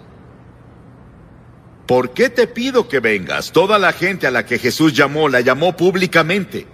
¿Por 1.86 2.12
qué 2.12 2.30
te 2.30 2.46
pido 2.46 2.88
que 2.88 3.00
vengas? 3.00 3.52
Toda 3.52 3.78
la 3.78 3.92
gente 3.92 4.26
a 4.26 4.30
la 4.30 4.46
que 4.46 4.58
Jesús 4.58 4.92
llamó 4.92 5.28
la 5.28 5.40
llamó 5.40 5.76
públicamente. 5.76 6.66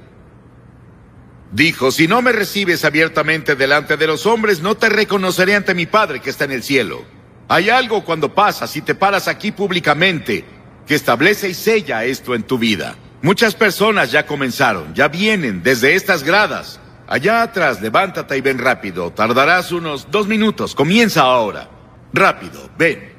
Dijo, 1.51 1.91
si 1.91 2.07
no 2.07 2.21
me 2.21 2.33
recibes 2.33 2.85
abiertamente 2.85 3.57
delante 3.57 3.97
de 3.97 4.07
los 4.07 4.27
hombres, 4.27 4.61
no 4.61 4.77
te 4.77 4.89
reconoceré 4.89 5.55
ante 5.55 5.75
mi 5.75 5.87
Padre 5.87 6.21
que 6.21 6.31
está 6.31 6.45
en 6.45 6.53
el 6.53 6.63
cielo. 6.63 7.18
Hay 7.49 7.71
algo 7.71 8.05
cuando 8.05 8.35
pasas 8.35 8.77
y 8.77 8.83
te 8.83 8.95
paras 8.95 9.27
aquí 9.27 9.53
públicamente 9.53 10.45
que 10.87 10.95
establece 10.95 11.49
y 11.49 11.55
sella 11.55 12.05
esto 12.05 12.35
en 12.35 12.43
tu 12.43 12.59
vida. 12.59 12.95
Muchas 13.23 13.55
personas 13.55 14.13
ya 14.13 14.27
comenzaron, 14.27 14.95
ya 14.95 15.09
vienen 15.09 15.63
desde 15.63 15.95
estas 15.95 16.23
gradas. 16.23 16.79
Allá 17.07 17.43
atrás, 17.43 17.81
levántate 17.81 18.37
y 18.37 18.43
ven 18.43 18.59
rápido. 18.59 19.11
Tardarás 19.11 19.73
unos 19.73 20.11
dos 20.11 20.29
minutos. 20.29 20.75
Comienza 20.75 21.23
ahora. 21.23 21.69
Rápido, 22.13 22.71
ven. 22.77 23.18